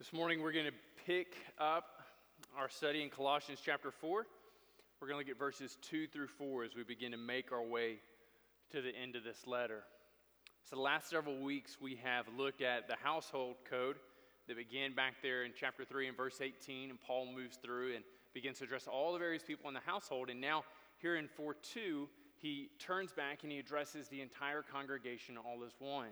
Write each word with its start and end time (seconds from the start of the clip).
This 0.00 0.14
morning 0.14 0.42
we're 0.42 0.52
going 0.52 0.64
to 0.64 1.04
pick 1.04 1.36
up 1.58 2.00
our 2.56 2.70
study 2.70 3.02
in 3.02 3.10
Colossians 3.10 3.60
chapter 3.62 3.90
4. 3.90 4.26
We're 4.98 5.06
going 5.06 5.22
to 5.22 5.28
look 5.28 5.30
at 5.30 5.38
verses 5.38 5.76
2 5.82 6.06
through 6.06 6.28
4 6.28 6.64
as 6.64 6.74
we 6.74 6.84
begin 6.84 7.12
to 7.12 7.18
make 7.18 7.52
our 7.52 7.62
way 7.62 7.96
to 8.70 8.80
the 8.80 8.96
end 8.96 9.14
of 9.14 9.24
this 9.24 9.46
letter. 9.46 9.82
So, 10.64 10.76
the 10.76 10.80
last 10.80 11.10
several 11.10 11.36
weeks 11.42 11.76
we 11.82 11.96
have 12.02 12.24
looked 12.34 12.62
at 12.62 12.88
the 12.88 12.96
household 13.04 13.56
code 13.68 13.96
that 14.48 14.56
began 14.56 14.94
back 14.94 15.16
there 15.22 15.44
in 15.44 15.52
chapter 15.54 15.84
3 15.84 16.08
and 16.08 16.16
verse 16.16 16.40
18, 16.40 16.88
and 16.88 16.98
Paul 16.98 17.26
moves 17.36 17.58
through 17.62 17.94
and 17.94 18.02
begins 18.32 18.56
to 18.60 18.64
address 18.64 18.86
all 18.86 19.12
the 19.12 19.18
various 19.18 19.42
people 19.42 19.68
in 19.68 19.74
the 19.74 19.80
household. 19.80 20.30
And 20.30 20.40
now, 20.40 20.64
here 20.96 21.16
in 21.16 21.28
4 21.28 21.54
2, 21.74 22.08
he 22.38 22.70
turns 22.78 23.12
back 23.12 23.42
and 23.42 23.52
he 23.52 23.58
addresses 23.58 24.08
the 24.08 24.22
entire 24.22 24.62
congregation 24.62 25.36
all 25.36 25.62
as 25.62 25.74
one. 25.78 26.08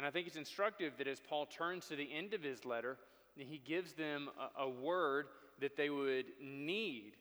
And 0.00 0.06
I 0.06 0.10
think 0.10 0.26
it's 0.26 0.36
instructive 0.36 0.94
that 0.96 1.06
as 1.06 1.20
Paul 1.20 1.44
turns 1.44 1.88
to 1.88 1.94
the 1.94 2.08
end 2.10 2.32
of 2.32 2.42
his 2.42 2.64
letter, 2.64 2.96
he 3.36 3.60
gives 3.62 3.92
them 3.92 4.30
a, 4.58 4.62
a 4.62 4.66
word 4.66 5.26
that 5.60 5.76
they 5.76 5.90
would 5.90 6.24
need 6.42 7.16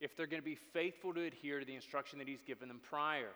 if 0.00 0.16
they're 0.16 0.28
going 0.28 0.40
to 0.40 0.48
be 0.48 0.54
faithful 0.54 1.12
to 1.14 1.24
adhere 1.24 1.58
to 1.58 1.66
the 1.66 1.74
instruction 1.74 2.20
that 2.20 2.28
he's 2.28 2.44
given 2.46 2.68
them 2.68 2.78
prior. 2.88 3.30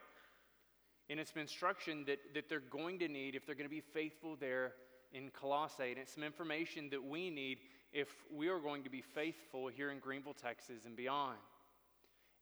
And 1.11 1.19
it's 1.19 1.33
instruction 1.33 2.05
that, 2.07 2.21
that 2.35 2.49
they're 2.49 2.61
going 2.61 3.01
to 3.01 3.09
need 3.09 3.35
if 3.35 3.45
they're 3.45 3.57
going 3.57 3.69
to 3.69 3.75
be 3.75 3.80
faithful 3.80 4.37
there 4.38 4.75
in 5.13 5.29
Colossae. 5.30 5.91
And 5.91 5.99
it's 5.99 6.15
some 6.15 6.23
information 6.23 6.88
that 6.91 7.02
we 7.02 7.30
need 7.30 7.59
if 7.93 8.07
we 8.33 8.47
are 8.47 8.61
going 8.61 8.85
to 8.85 8.91
be 8.91 9.02
faithful 9.02 9.66
here 9.66 9.91
in 9.91 9.99
Greenville, 9.99 10.37
Texas, 10.41 10.85
and 10.85 10.95
beyond. 10.95 11.38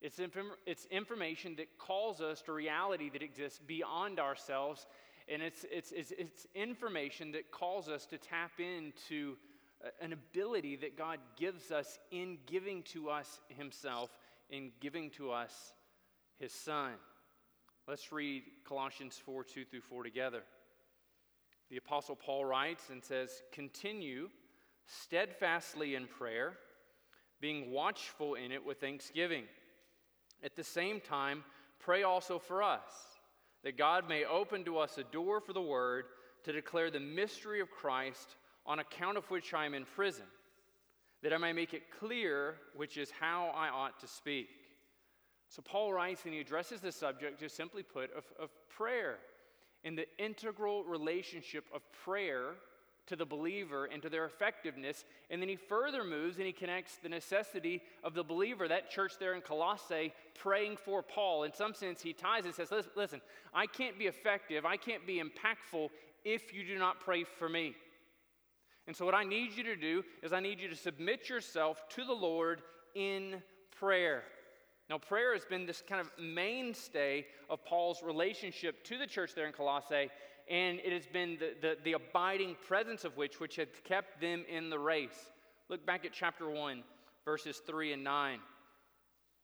It's, 0.01 0.19
it's 0.67 0.85
information 0.91 1.55
that 1.55 1.79
calls 1.79 2.21
us 2.21 2.43
to 2.43 2.53
reality 2.53 3.09
that 3.09 3.23
exists 3.23 3.59
beyond 3.65 4.19
ourselves 4.19 4.85
and 5.27 5.41
it's, 5.41 5.65
it's, 5.71 5.91
it's, 5.91 6.11
it's 6.17 6.47
information 6.53 7.31
that 7.31 7.51
calls 7.51 7.87
us 7.87 8.05
to 8.07 8.17
tap 8.17 8.51
into 8.59 9.35
uh, 9.83 9.89
an 10.01 10.13
ability 10.13 10.75
that 10.77 10.97
God 10.97 11.19
gives 11.37 11.71
us 11.71 11.99
in 12.11 12.37
giving 12.45 12.83
to 12.83 13.09
us 13.09 13.39
Himself, 13.47 14.09
in 14.49 14.71
giving 14.79 15.09
to 15.11 15.31
us 15.31 15.73
His 16.39 16.51
Son. 16.51 16.91
Let's 17.87 18.11
read 18.11 18.43
Colossians 18.67 19.19
4 19.25 19.43
2 19.43 19.65
through 19.65 19.81
4 19.81 20.03
together. 20.03 20.43
The 21.69 21.77
Apostle 21.77 22.15
Paul 22.15 22.45
writes 22.45 22.89
and 22.89 23.03
says, 23.03 23.41
Continue 23.51 24.29
steadfastly 24.85 25.95
in 25.95 26.07
prayer, 26.07 26.53
being 27.39 27.71
watchful 27.71 28.35
in 28.35 28.51
it 28.51 28.65
with 28.65 28.79
thanksgiving. 28.79 29.45
At 30.43 30.55
the 30.55 30.63
same 30.63 30.99
time, 30.99 31.43
pray 31.79 32.03
also 32.03 32.37
for 32.37 32.61
us 32.61 32.81
that 33.63 33.77
God 33.77 34.07
may 34.07 34.25
open 34.25 34.63
to 34.65 34.77
us 34.77 34.97
a 34.97 35.03
door 35.03 35.39
for 35.39 35.53
the 35.53 35.61
word 35.61 36.05
to 36.43 36.51
declare 36.51 36.91
the 36.91 36.99
mystery 36.99 37.61
of 37.61 37.71
Christ, 37.71 38.35
on 38.65 38.79
account 38.79 39.17
of 39.17 39.29
which 39.29 39.53
I 39.53 39.65
am 39.65 39.73
in 39.73 39.85
prison, 39.85 40.25
that 41.21 41.33
I 41.33 41.37
may 41.37 41.53
make 41.53 41.73
it 41.73 41.83
clear 41.99 42.55
which 42.75 42.97
is 42.97 43.11
how 43.11 43.51
I 43.55 43.69
ought 43.69 43.99
to 43.99 44.07
speak. 44.07 44.47
So 45.49 45.61
Paul 45.61 45.93
writes 45.93 46.25
and 46.25 46.33
he 46.33 46.39
addresses 46.39 46.81
the 46.81 46.91
subject, 46.91 47.39
just 47.39 47.55
simply 47.55 47.83
put, 47.83 48.11
of, 48.15 48.25
of 48.39 48.49
prayer 48.69 49.19
in 49.83 49.95
the 49.95 50.07
integral 50.17 50.83
relationship 50.83 51.65
of 51.73 51.81
prayer 51.91 52.55
to 53.07 53.15
the 53.15 53.25
believer 53.25 53.85
and 53.85 54.01
to 54.01 54.09
their 54.09 54.25
effectiveness. 54.25 55.05
And 55.29 55.41
then 55.41 55.49
he 55.49 55.55
further 55.55 56.03
moves 56.03 56.37
and 56.37 56.45
he 56.45 56.53
connects 56.53 56.97
the 56.97 57.09
necessity 57.09 57.81
of 58.03 58.13
the 58.13 58.23
believer, 58.23 58.67
that 58.67 58.89
church 58.89 59.13
there 59.19 59.35
in 59.35 59.41
Colossae, 59.41 60.13
praying 60.35 60.77
for 60.77 61.01
Paul. 61.01 61.43
In 61.43 61.53
some 61.53 61.73
sense, 61.73 62.01
he 62.01 62.13
ties 62.13 62.45
it, 62.45 62.55
says, 62.55 62.71
Listen, 62.95 63.21
I 63.53 63.67
can't 63.67 63.99
be 63.99 64.05
effective, 64.05 64.65
I 64.65 64.77
can't 64.77 65.05
be 65.05 65.21
impactful 65.21 65.89
if 66.23 66.53
you 66.53 66.65
do 66.65 66.77
not 66.77 66.99
pray 66.99 67.23
for 67.23 67.49
me. 67.49 67.75
And 68.87 68.95
so, 68.95 69.05
what 69.05 69.15
I 69.15 69.23
need 69.23 69.55
you 69.55 69.63
to 69.63 69.75
do 69.75 70.03
is, 70.21 70.33
I 70.33 70.41
need 70.41 70.59
you 70.59 70.67
to 70.67 70.75
submit 70.75 71.29
yourself 71.29 71.87
to 71.89 72.03
the 72.03 72.13
Lord 72.13 72.61
in 72.95 73.41
prayer. 73.79 74.23
Now, 74.89 74.97
prayer 74.97 75.33
has 75.33 75.45
been 75.45 75.65
this 75.65 75.81
kind 75.87 76.01
of 76.01 76.11
mainstay 76.21 77.25
of 77.49 77.63
Paul's 77.63 78.03
relationship 78.03 78.83
to 78.85 78.97
the 78.97 79.07
church 79.07 79.33
there 79.35 79.47
in 79.47 79.53
Colossae 79.53 80.09
and 80.49 80.79
it 80.79 80.91
has 80.91 81.05
been 81.05 81.37
the, 81.39 81.53
the, 81.61 81.77
the 81.83 81.93
abiding 81.93 82.55
presence 82.67 83.05
of 83.05 83.15
which 83.17 83.39
which 83.39 83.55
had 83.55 83.69
kept 83.83 84.19
them 84.19 84.43
in 84.49 84.69
the 84.69 84.79
race. 84.79 85.31
Look 85.69 85.85
back 85.85 86.05
at 86.05 86.11
chapter 86.13 86.49
1, 86.49 86.83
verses 87.25 87.61
3 87.65 87.93
and 87.93 88.03
9. 88.03 88.39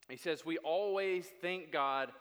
He 0.10 0.18
says, 0.18 0.46
We 0.46 0.58
always 0.58 1.28
thank 1.42 1.72
God, 1.72 2.12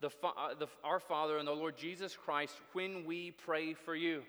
the, 0.00 0.10
uh, 0.24 0.54
the, 0.58 0.68
our 0.84 1.00
Father, 1.00 1.38
and 1.38 1.46
the 1.46 1.52
Lord 1.52 1.76
Jesus 1.76 2.16
Christ 2.16 2.54
when 2.72 3.04
we 3.04 3.32
pray 3.32 3.74
for 3.74 3.94
you. 3.94 4.22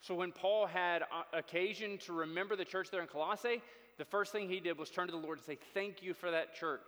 So 0.00 0.14
when 0.14 0.32
Paul 0.32 0.66
had 0.66 1.02
uh, 1.02 1.22
occasion 1.32 1.98
to 2.06 2.12
remember 2.12 2.56
the 2.56 2.64
church 2.64 2.90
there 2.90 3.00
in 3.00 3.06
Colossae, 3.06 3.62
the 3.98 4.04
first 4.04 4.32
thing 4.32 4.48
he 4.48 4.60
did 4.60 4.78
was 4.78 4.90
turn 4.90 5.06
to 5.06 5.12
the 5.12 5.18
Lord 5.18 5.38
and 5.38 5.46
say, 5.46 5.58
Thank 5.74 6.02
you 6.02 6.14
for 6.14 6.30
that 6.30 6.54
church. 6.54 6.80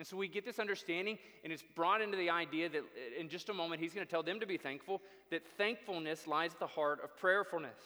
And 0.00 0.06
so 0.06 0.16
we 0.16 0.28
get 0.28 0.46
this 0.46 0.58
understanding, 0.58 1.18
and 1.44 1.52
it's 1.52 1.62
brought 1.76 2.00
into 2.00 2.16
the 2.16 2.30
idea 2.30 2.70
that 2.70 2.84
in 3.18 3.28
just 3.28 3.50
a 3.50 3.52
moment 3.52 3.82
he's 3.82 3.92
going 3.92 4.06
to 4.06 4.10
tell 4.10 4.22
them 4.22 4.40
to 4.40 4.46
be 4.46 4.56
thankful, 4.56 5.02
that 5.30 5.46
thankfulness 5.58 6.26
lies 6.26 6.54
at 6.54 6.58
the 6.58 6.66
heart 6.66 7.00
of 7.04 7.14
prayerfulness. 7.18 7.76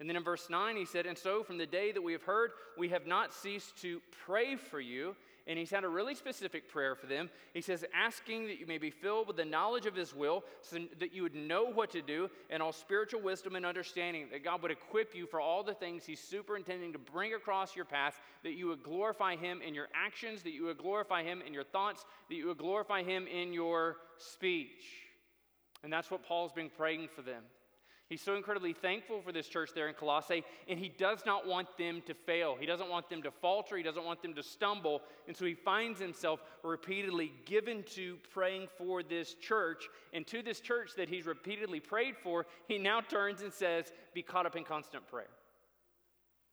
And 0.00 0.08
then 0.08 0.16
in 0.16 0.24
verse 0.24 0.48
9, 0.48 0.78
he 0.78 0.86
said, 0.86 1.04
And 1.04 1.18
so 1.18 1.42
from 1.42 1.58
the 1.58 1.66
day 1.66 1.92
that 1.92 2.00
we 2.00 2.12
have 2.12 2.22
heard, 2.22 2.52
we 2.78 2.88
have 2.88 3.06
not 3.06 3.34
ceased 3.34 3.76
to 3.82 4.00
pray 4.24 4.56
for 4.56 4.80
you 4.80 5.14
and 5.46 5.58
he's 5.58 5.70
had 5.70 5.84
a 5.84 5.88
really 5.88 6.14
specific 6.14 6.68
prayer 6.68 6.94
for 6.94 7.06
them. 7.06 7.30
He 7.54 7.60
says, 7.60 7.84
asking 7.94 8.46
that 8.46 8.58
you 8.58 8.66
may 8.66 8.78
be 8.78 8.90
filled 8.90 9.28
with 9.28 9.36
the 9.36 9.44
knowledge 9.44 9.86
of 9.86 9.94
his 9.94 10.14
will, 10.14 10.44
so 10.60 10.78
that 10.98 11.12
you 11.12 11.22
would 11.22 11.34
know 11.34 11.64
what 11.64 11.90
to 11.92 12.02
do, 12.02 12.28
and 12.50 12.62
all 12.62 12.72
spiritual 12.72 13.20
wisdom 13.20 13.54
and 13.56 13.64
understanding, 13.64 14.26
that 14.32 14.44
God 14.44 14.62
would 14.62 14.70
equip 14.70 15.14
you 15.14 15.26
for 15.26 15.40
all 15.40 15.62
the 15.62 15.74
things 15.74 16.04
he's 16.04 16.20
superintending 16.20 16.92
to 16.92 16.98
bring 16.98 17.34
across 17.34 17.76
your 17.76 17.84
path, 17.84 18.20
that 18.42 18.54
you 18.54 18.66
would 18.68 18.82
glorify 18.82 19.36
him 19.36 19.62
in 19.62 19.74
your 19.74 19.88
actions, 19.94 20.42
that 20.42 20.52
you 20.52 20.64
would 20.64 20.78
glorify 20.78 21.22
him 21.22 21.42
in 21.46 21.54
your 21.54 21.64
thoughts, 21.64 22.04
that 22.28 22.34
you 22.34 22.46
would 22.48 22.58
glorify 22.58 23.02
him 23.02 23.26
in 23.26 23.52
your 23.52 23.96
speech. 24.18 24.84
And 25.84 25.92
that's 25.92 26.10
what 26.10 26.24
Paul's 26.24 26.52
been 26.52 26.70
praying 26.70 27.08
for 27.14 27.22
them. 27.22 27.42
He's 28.08 28.22
so 28.22 28.36
incredibly 28.36 28.72
thankful 28.72 29.20
for 29.20 29.32
this 29.32 29.48
church 29.48 29.70
there 29.74 29.88
in 29.88 29.94
Colossae, 29.94 30.44
and 30.68 30.78
he 30.78 30.88
does 30.88 31.26
not 31.26 31.44
want 31.44 31.76
them 31.76 32.02
to 32.06 32.14
fail. 32.14 32.56
He 32.58 32.64
doesn't 32.64 32.88
want 32.88 33.10
them 33.10 33.20
to 33.22 33.32
falter. 33.32 33.76
He 33.76 33.82
doesn't 33.82 34.04
want 34.04 34.22
them 34.22 34.32
to 34.34 34.44
stumble. 34.44 35.02
And 35.26 35.36
so 35.36 35.44
he 35.44 35.54
finds 35.54 35.98
himself 35.98 36.40
repeatedly 36.62 37.32
given 37.46 37.82
to 37.94 38.16
praying 38.32 38.68
for 38.78 39.02
this 39.02 39.34
church. 39.34 39.88
And 40.12 40.24
to 40.28 40.40
this 40.40 40.60
church 40.60 40.92
that 40.96 41.08
he's 41.08 41.26
repeatedly 41.26 41.80
prayed 41.80 42.16
for, 42.16 42.46
he 42.68 42.78
now 42.78 43.00
turns 43.00 43.42
and 43.42 43.52
says, 43.52 43.92
Be 44.14 44.22
caught 44.22 44.46
up 44.46 44.54
in 44.54 44.62
constant 44.62 45.08
prayer. 45.08 45.26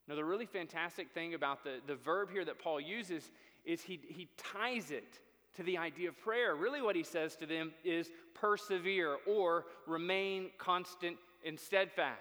Now, 0.07 0.15
the 0.15 0.25
really 0.25 0.47
fantastic 0.47 1.11
thing 1.11 1.35
about 1.35 1.63
the, 1.63 1.75
the 1.85 1.95
verb 1.95 2.29
here 2.31 2.43
that 2.45 2.57
Paul 2.57 2.81
uses 2.81 3.31
is 3.63 3.83
he, 3.83 3.99
he 4.07 4.27
ties 4.37 4.89
it 4.89 5.19
to 5.55 5.63
the 5.63 5.77
idea 5.77 6.09
of 6.09 6.19
prayer. 6.19 6.55
Really, 6.55 6.81
what 6.81 6.95
he 6.95 7.03
says 7.03 7.35
to 7.37 7.45
them 7.45 7.71
is 7.83 8.09
persevere 8.33 9.17
or 9.27 9.65
remain 9.85 10.49
constant 10.57 11.15
and 11.45 11.59
steadfast. 11.59 12.19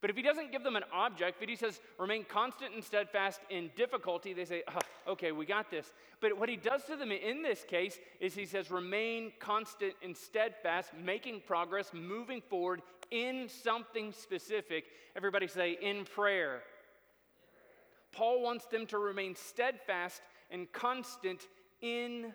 But 0.00 0.10
if 0.10 0.16
he 0.16 0.22
doesn't 0.22 0.52
give 0.52 0.62
them 0.62 0.76
an 0.76 0.84
object, 0.92 1.38
but 1.40 1.48
he 1.48 1.56
says, 1.56 1.80
remain 1.98 2.24
constant 2.24 2.74
and 2.74 2.84
steadfast 2.84 3.40
in 3.48 3.70
difficulty, 3.74 4.34
they 4.34 4.44
say, 4.44 4.62
oh, 4.68 5.12
okay, 5.12 5.32
we 5.32 5.46
got 5.46 5.70
this. 5.70 5.94
But 6.20 6.38
what 6.38 6.50
he 6.50 6.56
does 6.56 6.84
to 6.84 6.96
them 6.96 7.10
in 7.10 7.42
this 7.42 7.64
case 7.66 7.98
is 8.20 8.34
he 8.34 8.44
says, 8.44 8.70
remain 8.70 9.32
constant 9.40 9.94
and 10.02 10.14
steadfast, 10.14 10.90
making 11.02 11.40
progress, 11.46 11.90
moving 11.94 12.42
forward 12.42 12.82
in 13.10 13.48
something 13.48 14.12
specific. 14.12 14.84
Everybody 15.16 15.46
say, 15.46 15.78
in 15.80 16.04
prayer. 16.04 16.60
Paul 18.12 18.42
wants 18.42 18.66
them 18.66 18.86
to 18.88 18.98
remain 18.98 19.34
steadfast 19.34 20.20
and 20.50 20.70
constant 20.70 21.40
in 21.80 22.34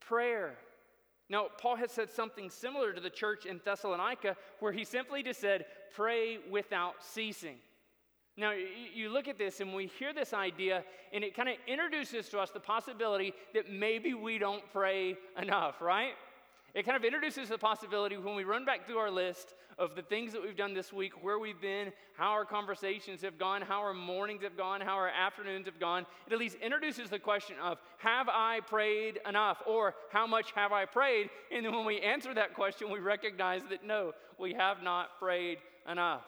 prayer. 0.00 0.56
Now, 1.32 1.46
Paul 1.56 1.76
has 1.76 1.90
said 1.90 2.10
something 2.10 2.50
similar 2.50 2.92
to 2.92 3.00
the 3.00 3.08
church 3.08 3.46
in 3.46 3.58
Thessalonica, 3.64 4.36
where 4.60 4.70
he 4.70 4.84
simply 4.84 5.22
just 5.22 5.40
said, 5.40 5.64
pray 5.96 6.40
without 6.50 6.96
ceasing. 7.02 7.56
Now, 8.36 8.52
you 8.94 9.08
look 9.08 9.28
at 9.28 9.38
this 9.38 9.60
and 9.60 9.74
we 9.74 9.86
hear 9.86 10.12
this 10.12 10.34
idea, 10.34 10.84
and 11.10 11.24
it 11.24 11.34
kind 11.34 11.48
of 11.48 11.54
introduces 11.66 12.28
to 12.28 12.38
us 12.38 12.50
the 12.50 12.60
possibility 12.60 13.32
that 13.54 13.70
maybe 13.70 14.12
we 14.12 14.36
don't 14.36 14.62
pray 14.74 15.16
enough, 15.40 15.80
right? 15.80 16.12
It 16.74 16.86
kind 16.86 16.96
of 16.96 17.04
introduces 17.04 17.50
the 17.50 17.58
possibility 17.58 18.16
when 18.16 18.34
we 18.34 18.44
run 18.44 18.64
back 18.64 18.86
through 18.86 18.96
our 18.96 19.10
list 19.10 19.54
of 19.78 19.94
the 19.94 20.00
things 20.00 20.32
that 20.32 20.42
we've 20.42 20.56
done 20.56 20.72
this 20.72 20.90
week, 20.90 21.22
where 21.22 21.38
we've 21.38 21.60
been, 21.60 21.92
how 22.16 22.30
our 22.30 22.46
conversations 22.46 23.20
have 23.20 23.38
gone, 23.38 23.60
how 23.60 23.80
our 23.80 23.92
mornings 23.92 24.42
have 24.42 24.56
gone, 24.56 24.80
how 24.80 24.94
our 24.94 25.08
afternoons 25.08 25.66
have 25.66 25.78
gone. 25.78 26.06
It 26.26 26.32
at 26.32 26.38
least 26.38 26.56
introduces 26.62 27.10
the 27.10 27.18
question 27.18 27.56
of, 27.62 27.76
have 27.98 28.28
I 28.30 28.60
prayed 28.66 29.20
enough? 29.28 29.58
Or 29.66 29.94
how 30.10 30.26
much 30.26 30.52
have 30.52 30.72
I 30.72 30.86
prayed? 30.86 31.28
And 31.54 31.66
then 31.66 31.74
when 31.74 31.84
we 31.84 32.00
answer 32.00 32.32
that 32.32 32.54
question, 32.54 32.90
we 32.90 33.00
recognize 33.00 33.62
that 33.68 33.84
no, 33.84 34.12
we 34.38 34.54
have 34.54 34.82
not 34.82 35.18
prayed 35.18 35.58
enough. 35.90 36.24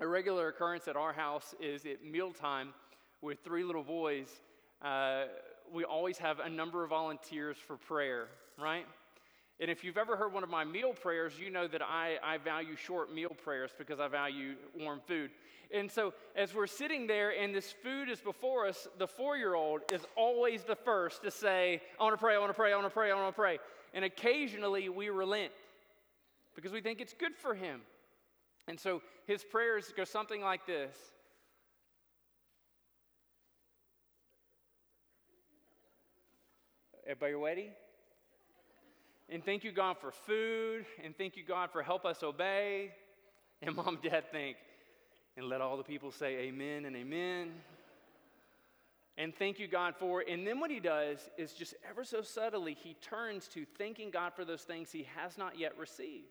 A 0.00 0.06
regular 0.06 0.48
occurrence 0.48 0.88
at 0.88 0.96
our 0.96 1.12
house 1.12 1.54
is 1.60 1.84
at 1.84 2.02
mealtime 2.02 2.72
with 3.20 3.40
three 3.44 3.64
little 3.64 3.84
boys. 3.84 4.28
Uh, 4.80 5.24
we 5.70 5.84
always 5.84 6.16
have 6.16 6.38
a 6.38 6.48
number 6.48 6.82
of 6.82 6.88
volunteers 6.88 7.58
for 7.66 7.76
prayer, 7.76 8.28
right? 8.58 8.86
And 9.60 9.70
if 9.70 9.84
you've 9.84 9.98
ever 9.98 10.16
heard 10.16 10.32
one 10.32 10.42
of 10.42 10.48
my 10.48 10.64
meal 10.64 10.94
prayers, 10.94 11.34
you 11.38 11.50
know 11.50 11.68
that 11.68 11.82
I, 11.82 12.16
I 12.24 12.38
value 12.38 12.76
short 12.76 13.14
meal 13.14 13.36
prayers 13.44 13.70
because 13.76 14.00
I 14.00 14.08
value 14.08 14.54
warm 14.78 15.00
food. 15.06 15.30
And 15.72 15.90
so, 15.90 16.14
as 16.34 16.54
we're 16.54 16.66
sitting 16.66 17.06
there 17.06 17.30
and 17.30 17.54
this 17.54 17.70
food 17.70 18.08
is 18.08 18.20
before 18.20 18.66
us, 18.66 18.88
the 18.98 19.06
four 19.06 19.36
year 19.36 19.54
old 19.54 19.82
is 19.92 20.00
always 20.16 20.64
the 20.64 20.74
first 20.74 21.22
to 21.22 21.30
say, 21.30 21.82
I 22.00 22.02
want 22.02 22.14
to 22.14 22.18
pray, 22.18 22.34
I 22.34 22.38
want 22.38 22.50
to 22.50 22.54
pray, 22.54 22.72
I 22.72 22.76
want 22.76 22.86
to 22.86 22.90
pray, 22.90 23.10
I 23.12 23.14
want 23.14 23.28
to 23.28 23.40
pray. 23.40 23.58
And 23.92 24.04
occasionally 24.04 24.88
we 24.88 25.10
relent 25.10 25.52
because 26.56 26.72
we 26.72 26.80
think 26.80 27.00
it's 27.00 27.14
good 27.14 27.36
for 27.36 27.54
him. 27.54 27.82
And 28.66 28.80
so, 28.80 29.02
his 29.26 29.44
prayers 29.44 29.92
go 29.94 30.04
something 30.04 30.40
like 30.40 30.66
this 30.66 30.96
Everybody 37.06 37.34
ready? 37.34 37.70
And 39.32 39.44
thank 39.44 39.62
you, 39.62 39.70
God, 39.70 39.96
for 40.00 40.10
food. 40.10 40.84
And 41.04 41.16
thank 41.16 41.36
you, 41.36 41.44
God, 41.44 41.70
for 41.70 41.82
help 41.84 42.04
us 42.04 42.24
obey. 42.24 42.90
And 43.62 43.76
mom 43.76 43.98
dad 44.02 44.24
think, 44.32 44.56
and 45.36 45.48
let 45.48 45.60
all 45.60 45.76
the 45.76 45.84
people 45.84 46.10
say 46.10 46.36
amen 46.38 46.84
and 46.84 46.96
amen. 46.96 47.52
And 49.16 49.32
thank 49.34 49.60
you, 49.60 49.68
God, 49.68 49.94
for. 49.96 50.24
And 50.28 50.44
then 50.44 50.58
what 50.58 50.70
he 50.70 50.80
does 50.80 51.30
is 51.38 51.52
just 51.52 51.74
ever 51.88 52.02
so 52.04 52.22
subtly, 52.22 52.74
he 52.74 52.94
turns 52.94 53.46
to 53.48 53.64
thanking 53.78 54.10
God 54.10 54.32
for 54.34 54.44
those 54.44 54.62
things 54.62 54.90
he 54.90 55.06
has 55.16 55.38
not 55.38 55.58
yet 55.58 55.78
received. 55.78 56.24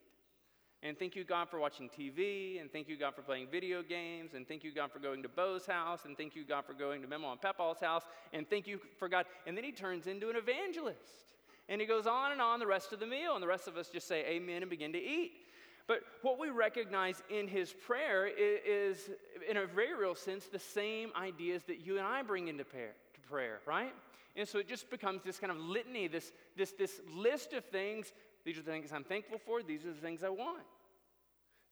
And 0.81 0.97
thank 0.97 1.15
you, 1.15 1.23
God, 1.23 1.49
for 1.49 1.59
watching 1.59 1.89
TV. 1.89 2.59
And 2.59 2.71
thank 2.71 2.89
you, 2.89 2.97
God, 2.97 3.15
for 3.15 3.21
playing 3.21 3.47
video 3.51 3.81
games. 3.81 4.33
And 4.33 4.47
thank 4.47 4.63
you, 4.63 4.73
God, 4.73 4.91
for 4.91 4.99
going 4.99 5.21
to 5.23 5.29
Bo's 5.29 5.65
house. 5.65 6.01
And 6.05 6.17
thank 6.17 6.35
you, 6.35 6.43
God, 6.43 6.65
for 6.65 6.73
going 6.73 7.01
to 7.01 7.07
Memo 7.07 7.31
and 7.31 7.41
Pepal's 7.41 7.79
house. 7.79 8.03
And 8.33 8.49
thank 8.49 8.65
you 8.65 8.79
for 8.97 9.07
God. 9.07 9.25
And 9.45 9.55
then 9.55 9.63
he 9.63 9.71
turns 9.71 10.07
into 10.07 10.29
an 10.29 10.35
evangelist. 10.35 11.29
And 11.69 11.79
he 11.79 11.87
goes 11.87 12.07
on 12.07 12.33
and 12.33 12.41
on 12.41 12.59
the 12.59 12.67
rest 12.67 12.91
of 12.91 12.99
the 12.99 13.05
meal. 13.05 13.35
And 13.35 13.43
the 13.43 13.47
rest 13.47 13.67
of 13.67 13.77
us 13.77 13.87
just 13.87 14.07
say 14.07 14.25
amen 14.25 14.63
and 14.63 14.69
begin 14.69 14.91
to 14.91 14.99
eat. 14.99 15.31
But 15.87 16.01
what 16.21 16.37
we 16.37 16.49
recognize 16.49 17.23
in 17.29 17.47
his 17.47 17.73
prayer 17.73 18.27
is, 18.27 19.09
in 19.49 19.57
a 19.57 19.65
very 19.65 19.95
real 19.95 20.13
sense, 20.13 20.45
the 20.45 20.59
same 20.59 21.11
ideas 21.15 21.63
that 21.63 21.85
you 21.85 21.97
and 21.97 22.05
I 22.05 22.21
bring 22.21 22.47
into 22.47 22.63
prayer, 22.63 22.93
prayer, 23.27 23.59
right? 23.65 23.93
And 24.35 24.47
so 24.47 24.59
it 24.59 24.67
just 24.67 24.89
becomes 24.89 25.23
this 25.23 25.39
kind 25.39 25.51
of 25.51 25.57
litany, 25.57 26.07
this, 26.07 26.31
this, 26.55 26.73
this 26.73 27.01
list 27.11 27.53
of 27.53 27.65
things. 27.65 28.13
These 28.45 28.59
are 28.59 28.61
the 28.61 28.71
things 28.71 28.91
I'm 28.93 29.03
thankful 29.03 29.39
for, 29.43 29.63
these 29.63 29.83
are 29.85 29.91
the 29.91 30.01
things 30.01 30.23
I 30.23 30.29
want. 30.29 30.61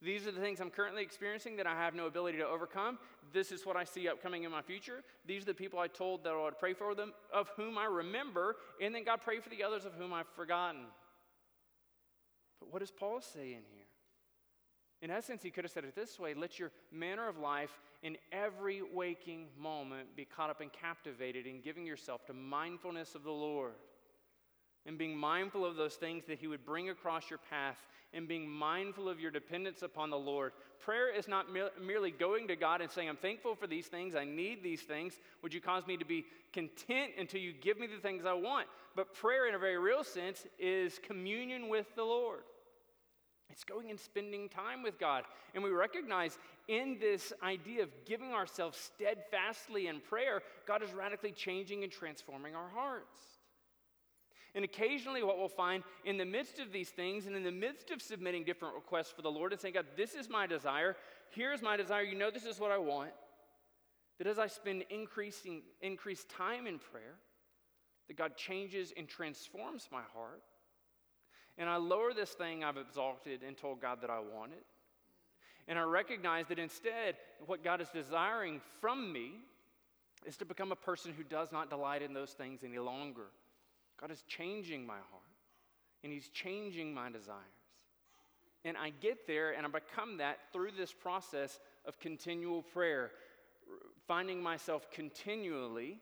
These 0.02 0.28
are 0.28 0.32
the 0.32 0.40
things 0.40 0.60
I'm 0.60 0.70
currently 0.70 1.02
experiencing 1.02 1.58
that 1.58 1.66
I 1.66 1.74
have 1.74 1.96
no 1.96 2.06
ability 2.06 2.38
to 2.38 2.48
overcome. 2.48 3.00
This 3.34 3.52
is 3.52 3.66
what 3.66 3.76
I 3.76 3.84
see 3.84 4.08
upcoming 4.08 4.44
in 4.44 4.52
my 4.52 4.62
future. 4.62 5.04
These 5.26 5.44
are 5.44 5.48
the 5.48 5.54
people 5.56 5.80
I 5.80 5.88
told 5.88 6.24
that 6.24 6.34
I 6.34 6.44
would 6.44 6.60
pray 6.60 6.74
for 6.74 6.94
them, 6.94 7.14
of 7.34 7.50
whom 7.56 7.78
I 7.78 7.86
remember, 7.86 8.58
and 8.80 8.94
then 8.94 9.04
God 9.04 9.22
pray 9.24 9.40
for 9.40 9.50
the 9.50 9.64
others 9.64 9.86
of 9.86 9.94
whom 9.96 10.14
I've 10.14 10.28
forgotten. 10.36 10.82
But 12.60 12.72
what 12.72 12.80
does 12.80 12.92
Paul 12.92 13.22
say 13.22 13.48
in 13.48 13.64
here? 13.74 13.88
In 15.02 15.12
essence, 15.12 15.44
he 15.44 15.52
could 15.52 15.64
have 15.64 15.72
said 15.72 15.84
it 15.84 15.96
this 15.96 16.20
way 16.20 16.34
let 16.34 16.60
your 16.60 16.72
manner 16.92 17.28
of 17.28 17.38
life 17.38 17.80
in 18.04 18.18
every 18.32 18.82
waking 18.82 19.48
moment 19.58 20.16
be 20.16 20.26
caught 20.26 20.50
up 20.50 20.62
and 20.62 20.72
captivated 20.72 21.46
in 21.46 21.62
giving 21.62 21.86
yourself 21.86 22.26
to 22.26 22.34
mindfulness 22.34 23.16
of 23.16 23.24
the 23.24 23.32
Lord 23.32 23.74
being 24.98 25.18
mindful 25.18 25.66
of 25.66 25.76
those 25.76 25.96
things 25.96 26.26
that 26.28 26.40
he 26.40 26.48
would 26.48 26.66
bring 26.66 26.90
across 26.90 27.30
your 27.30 27.40
path 27.50 27.78
and 28.14 28.28
being 28.28 28.50
mindful 28.50 29.10
of 29.10 29.20
your 29.20 29.32
dependence 29.32 29.82
upon 29.82 30.10
the 30.10 30.18
Lord. 30.18 30.54
Prayer 30.80 31.14
is 31.14 31.28
not 31.28 31.48
merely 31.82 32.12
going 32.12 32.48
to 32.48 32.56
God 32.56 32.82
and 32.82 32.90
saying, 32.90 33.10
I'm 33.10 33.18
thankful 33.18 33.56
for 33.56 33.68
these 33.68 33.88
things, 33.88 34.16
I 34.16 34.24
need 34.24 34.64
these 34.64 34.82
things. 34.82 35.20
Would 35.44 35.54
you 35.54 35.62
cause 35.62 35.86
me 35.86 35.98
to 35.98 36.06
be 36.06 36.26
content 36.54 37.12
until 37.20 37.42
you 37.42 37.54
give 37.54 37.78
me 37.78 37.88
the 37.88 38.02
things 38.02 38.26
I 38.26 38.34
want? 38.34 38.68
But 38.96 39.14
prayer, 39.14 39.48
in 39.48 39.56
a 39.56 39.60
very 39.60 39.78
real 39.78 40.04
sense, 40.04 40.46
is 40.58 41.00
communion 41.04 41.70
with 41.70 41.94
the 41.96 42.04
Lord. 42.04 42.42
It's 43.50 43.64
going 43.64 43.90
and 43.90 44.00
spending 44.00 44.50
time 44.50 44.84
with 44.84 45.00
God. 45.00 45.24
And 45.54 45.64
we 45.64 45.70
recognize 45.70 46.38
in 46.68 46.98
this 47.00 47.34
idea 47.42 47.84
of 47.84 47.90
giving 48.06 48.34
ourselves 48.34 48.78
steadfastly 48.78 49.88
in 49.88 50.00
prayer, 50.00 50.42
God 50.68 50.84
is 50.84 50.94
radically 50.94 51.32
changing 51.32 51.84
and 51.84 51.92
transforming 51.92 52.56
our 52.56 52.70
hearts. 52.70 53.37
And 54.56 54.66
occasionally, 54.66 55.24
what 55.24 55.38
we'll 55.38 55.48
find 55.48 55.84
in 56.06 56.18
the 56.18 56.26
midst 56.26 56.60
of 56.60 56.72
these 56.72 56.90
things 56.90 57.28
and 57.28 57.36
in 57.36 57.44
the 57.44 57.52
midst 57.52 57.92
of 57.92 58.02
submitting 58.02 58.44
different 58.44 58.76
requests 58.76 59.12
for 59.12 59.22
the 59.22 59.32
Lord 59.32 59.52
and 59.52 59.62
saying, 59.62 59.76
God, 59.76 59.86
this 59.96 60.14
is 60.14 60.30
my 60.30 60.48
desire, 60.48 60.96
here's 61.30 61.62
my 61.62 61.78
desire, 61.78 62.04
you 62.04 62.18
know, 62.18 62.32
this 62.32 62.46
is 62.46 62.60
what 62.60 62.72
I 62.72 62.78
want, 62.78 63.12
that 64.18 64.28
as 64.28 64.40
I 64.40 64.48
spend 64.48 64.84
increasing, 64.90 65.62
increased 65.82 66.30
time 66.30 66.66
in 66.66 66.80
prayer, 66.80 67.16
that 68.08 68.18
God 68.18 68.36
changes 68.36 68.94
and 68.98 69.08
transforms 69.08 69.90
my 69.92 70.02
heart 70.14 70.42
and 71.58 71.70
I 71.70 71.78
lower 71.78 72.14
this 72.14 72.32
thing 72.32 72.64
I've 72.64 72.78
exalted 72.78 73.42
and 73.42 73.58
told 73.58 73.82
God 73.82 74.02
that 74.02 74.10
I 74.10 74.20
want 74.20 74.52
it. 74.54 74.64
And 75.68 75.78
I 75.78 75.82
recognize 75.82 76.48
that 76.48 76.60
instead, 76.60 77.16
what 77.46 77.64
God 77.64 77.82
is 77.82 77.90
desiring 77.90 78.62
from 78.80 79.12
me 79.12 79.32
is 80.26 80.38
to 80.38 80.46
become 80.46 80.72
a 80.72 80.76
person 80.76 81.14
who 81.16 81.24
does 81.24 81.52
not 81.52 81.70
delight 81.70 82.02
in 82.02 82.14
those 82.14 82.32
things 82.32 82.62
any 82.64 82.80
longer. 82.80 83.28
God 84.00 84.12
is 84.12 84.24
changing 84.28 84.86
my 84.86 84.94
heart, 84.94 85.24
and 86.04 86.12
He's 86.12 86.30
changing 86.30 86.94
my 86.94 87.10
desires. 87.10 87.42
And 88.66 88.76
I 88.76 88.92
get 89.02 89.28
there 89.28 89.52
and 89.52 89.66
I 89.66 89.70
become 89.70 90.18
that 90.18 90.40
through 90.52 90.72
this 90.78 90.92
process 90.92 91.60
of 91.86 92.00
continual 92.00 92.62
prayer, 92.62 93.12
finding 94.08 94.42
myself 94.42 94.92
continually 94.92 96.00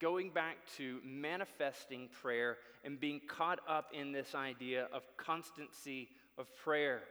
going 0.00 0.30
back 0.30 0.56
to 0.76 1.00
manifesting 1.04 2.08
prayer 2.20 2.56
and 2.84 2.98
being 2.98 3.20
caught 3.28 3.60
up 3.68 3.90
in 3.92 4.12
this 4.12 4.34
idea 4.34 4.88
of 4.92 5.02
constancy 5.16 6.08
of 6.36 6.54
prayer, 6.56 7.02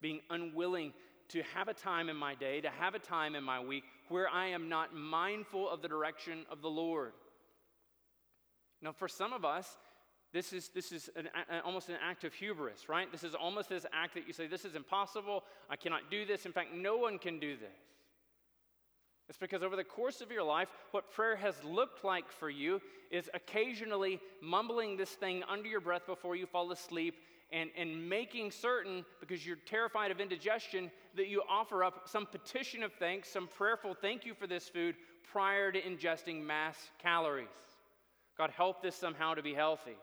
being 0.00 0.20
unwilling 0.30 0.92
to 1.28 1.42
have 1.54 1.68
a 1.68 1.74
time 1.74 2.08
in 2.08 2.16
my 2.16 2.34
day, 2.34 2.60
to 2.60 2.70
have 2.70 2.94
a 2.94 2.98
time 2.98 3.34
in 3.34 3.44
my 3.44 3.60
week 3.62 3.84
where 4.08 4.28
I 4.28 4.48
am 4.48 4.68
not 4.68 4.94
mindful 4.94 5.68
of 5.68 5.82
the 5.82 5.88
direction 5.88 6.44
of 6.50 6.62
the 6.62 6.70
Lord. 6.70 7.12
Now, 8.82 8.92
for 8.92 9.08
some 9.08 9.32
of 9.32 9.44
us, 9.44 9.76
this 10.32 10.52
is, 10.52 10.70
this 10.70 10.92
is 10.92 11.10
an, 11.14 11.28
almost 11.64 11.88
an 11.88 11.96
act 12.02 12.24
of 12.24 12.32
hubris, 12.32 12.88
right? 12.88 13.10
This 13.12 13.22
is 13.22 13.34
almost 13.34 13.68
this 13.68 13.86
act 13.92 14.14
that 14.14 14.26
you 14.26 14.32
say, 14.32 14.46
This 14.46 14.64
is 14.64 14.74
impossible. 14.74 15.44
I 15.70 15.76
cannot 15.76 16.10
do 16.10 16.24
this. 16.24 16.46
In 16.46 16.52
fact, 16.52 16.74
no 16.74 16.96
one 16.96 17.18
can 17.18 17.38
do 17.38 17.56
this. 17.56 17.78
It's 19.28 19.38
because 19.38 19.62
over 19.62 19.76
the 19.76 19.84
course 19.84 20.20
of 20.20 20.30
your 20.30 20.42
life, 20.42 20.68
what 20.90 21.10
prayer 21.10 21.36
has 21.36 21.54
looked 21.64 22.04
like 22.04 22.30
for 22.32 22.50
you 22.50 22.80
is 23.10 23.30
occasionally 23.34 24.20
mumbling 24.42 24.96
this 24.96 25.10
thing 25.10 25.42
under 25.48 25.68
your 25.68 25.80
breath 25.80 26.06
before 26.06 26.34
you 26.34 26.46
fall 26.46 26.70
asleep 26.72 27.14
and, 27.52 27.70
and 27.76 28.08
making 28.08 28.50
certain, 28.50 29.04
because 29.20 29.46
you're 29.46 29.56
terrified 29.66 30.10
of 30.10 30.20
indigestion, 30.20 30.90
that 31.16 31.28
you 31.28 31.42
offer 31.48 31.84
up 31.84 32.08
some 32.08 32.26
petition 32.26 32.82
of 32.82 32.92
thanks, 32.94 33.28
some 33.28 33.46
prayerful 33.46 33.94
thank 33.94 34.26
you 34.26 34.34
for 34.34 34.46
this 34.46 34.68
food 34.68 34.96
prior 35.30 35.70
to 35.70 35.80
ingesting 35.80 36.42
mass 36.42 36.76
calories. 36.98 37.48
God, 38.38 38.50
help 38.50 38.82
this 38.82 38.96
somehow 38.96 39.34
to 39.34 39.42
be 39.42 39.54
healthy. 39.54 39.96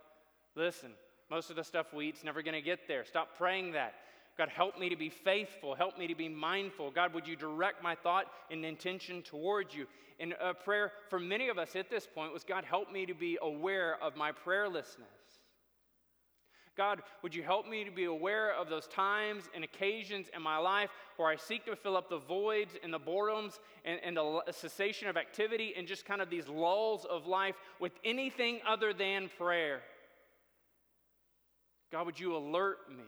Listen, 0.55 0.91
most 1.29 1.49
of 1.49 1.55
the 1.55 1.63
stuff 1.63 1.93
we 1.93 2.07
eat's 2.07 2.23
never 2.23 2.41
going 2.41 2.55
to 2.55 2.61
get 2.61 2.87
there. 2.87 3.05
Stop 3.05 3.37
praying 3.37 3.73
that. 3.73 3.93
God, 4.37 4.49
help 4.49 4.79
me 4.79 4.89
to 4.89 4.95
be 4.95 5.09
faithful. 5.09 5.75
Help 5.75 5.97
me 5.97 6.07
to 6.07 6.15
be 6.15 6.29
mindful. 6.29 6.91
God, 6.91 7.13
would 7.13 7.27
you 7.27 7.35
direct 7.35 7.83
my 7.83 7.95
thought 7.95 8.25
and 8.49 8.63
intention 8.63 9.21
towards 9.21 9.75
you? 9.75 9.85
And 10.19 10.33
a 10.41 10.53
prayer 10.53 10.93
for 11.09 11.19
many 11.19 11.49
of 11.49 11.57
us 11.57 11.75
at 11.75 11.89
this 11.89 12.07
point 12.07 12.33
was 12.33 12.43
God, 12.43 12.63
help 12.63 12.91
me 12.91 13.05
to 13.05 13.13
be 13.13 13.37
aware 13.41 14.01
of 14.01 14.15
my 14.15 14.31
prayerlessness. 14.31 15.18
God, 16.79 17.01
would 17.23 17.35
you 17.35 17.43
help 17.43 17.67
me 17.67 17.83
to 17.83 17.91
be 17.91 18.05
aware 18.05 18.53
of 18.53 18.69
those 18.69 18.87
times 18.87 19.49
and 19.53 19.65
occasions 19.65 20.27
in 20.33 20.41
my 20.41 20.57
life 20.57 20.89
where 21.17 21.27
I 21.27 21.35
seek 21.35 21.65
to 21.65 21.75
fill 21.75 21.97
up 21.97 22.09
the 22.09 22.19
voids 22.19 22.73
and 22.81 22.93
the 22.93 22.99
boredoms 22.99 23.59
and, 23.83 23.99
and 24.01 24.15
the 24.15 24.41
cessation 24.53 25.09
of 25.09 25.17
activity 25.17 25.73
and 25.75 25.85
just 25.85 26.05
kind 26.05 26.21
of 26.21 26.29
these 26.29 26.47
lulls 26.47 27.03
of 27.03 27.27
life 27.27 27.55
with 27.81 27.91
anything 28.05 28.61
other 28.65 28.93
than 28.93 29.29
prayer? 29.37 29.81
God, 31.91 32.05
would 32.05 32.17
you 32.17 32.33
alert 32.37 32.77
me 32.89 33.03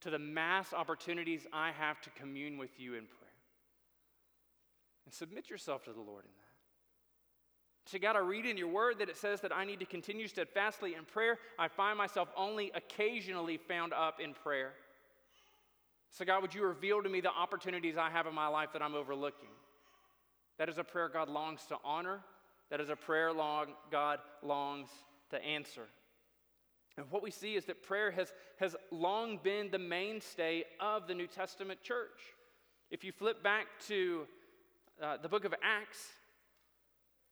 to 0.00 0.10
the 0.10 0.18
mass 0.18 0.72
opportunities 0.72 1.46
I 1.52 1.70
have 1.78 2.00
to 2.00 2.10
commune 2.10 2.58
with 2.58 2.70
you 2.76 2.94
in 2.94 3.04
prayer. 3.06 3.30
And 5.04 5.14
submit 5.14 5.48
yourself 5.48 5.84
to 5.84 5.92
the 5.92 6.00
Lord 6.00 6.24
in 6.24 6.30
that. 6.38 6.45
So, 7.86 8.00
God, 8.00 8.16
I 8.16 8.18
read 8.18 8.46
in 8.46 8.56
your 8.56 8.68
word 8.68 8.98
that 8.98 9.08
it 9.08 9.16
says 9.16 9.40
that 9.42 9.54
I 9.54 9.64
need 9.64 9.78
to 9.78 9.86
continue 9.86 10.26
steadfastly 10.26 10.94
in 10.94 11.04
prayer. 11.04 11.38
I 11.56 11.68
find 11.68 11.96
myself 11.96 12.28
only 12.36 12.72
occasionally 12.74 13.58
found 13.58 13.92
up 13.92 14.18
in 14.20 14.34
prayer. 14.34 14.72
So, 16.10 16.24
God, 16.24 16.42
would 16.42 16.52
you 16.52 16.64
reveal 16.64 17.00
to 17.00 17.08
me 17.08 17.20
the 17.20 17.30
opportunities 17.30 17.96
I 17.96 18.10
have 18.10 18.26
in 18.26 18.34
my 18.34 18.48
life 18.48 18.70
that 18.72 18.82
I'm 18.82 18.96
overlooking? 18.96 19.50
That 20.58 20.68
is 20.68 20.78
a 20.78 20.84
prayer 20.84 21.08
God 21.08 21.28
longs 21.28 21.64
to 21.66 21.76
honor. 21.84 22.20
That 22.70 22.80
is 22.80 22.90
a 22.90 22.96
prayer 22.96 23.32
long 23.32 23.66
God 23.92 24.18
longs 24.42 24.88
to 25.30 25.40
answer. 25.44 25.86
And 26.96 27.06
what 27.10 27.22
we 27.22 27.30
see 27.30 27.54
is 27.54 27.66
that 27.66 27.84
prayer 27.84 28.10
has, 28.10 28.32
has 28.58 28.74
long 28.90 29.38
been 29.44 29.70
the 29.70 29.78
mainstay 29.78 30.64
of 30.80 31.06
the 31.06 31.14
New 31.14 31.28
Testament 31.28 31.82
church. 31.82 32.34
If 32.90 33.04
you 33.04 33.12
flip 33.12 33.44
back 33.44 33.66
to 33.86 34.26
uh, 35.00 35.18
the 35.18 35.28
book 35.28 35.44
of 35.44 35.54
Acts, 35.62 36.08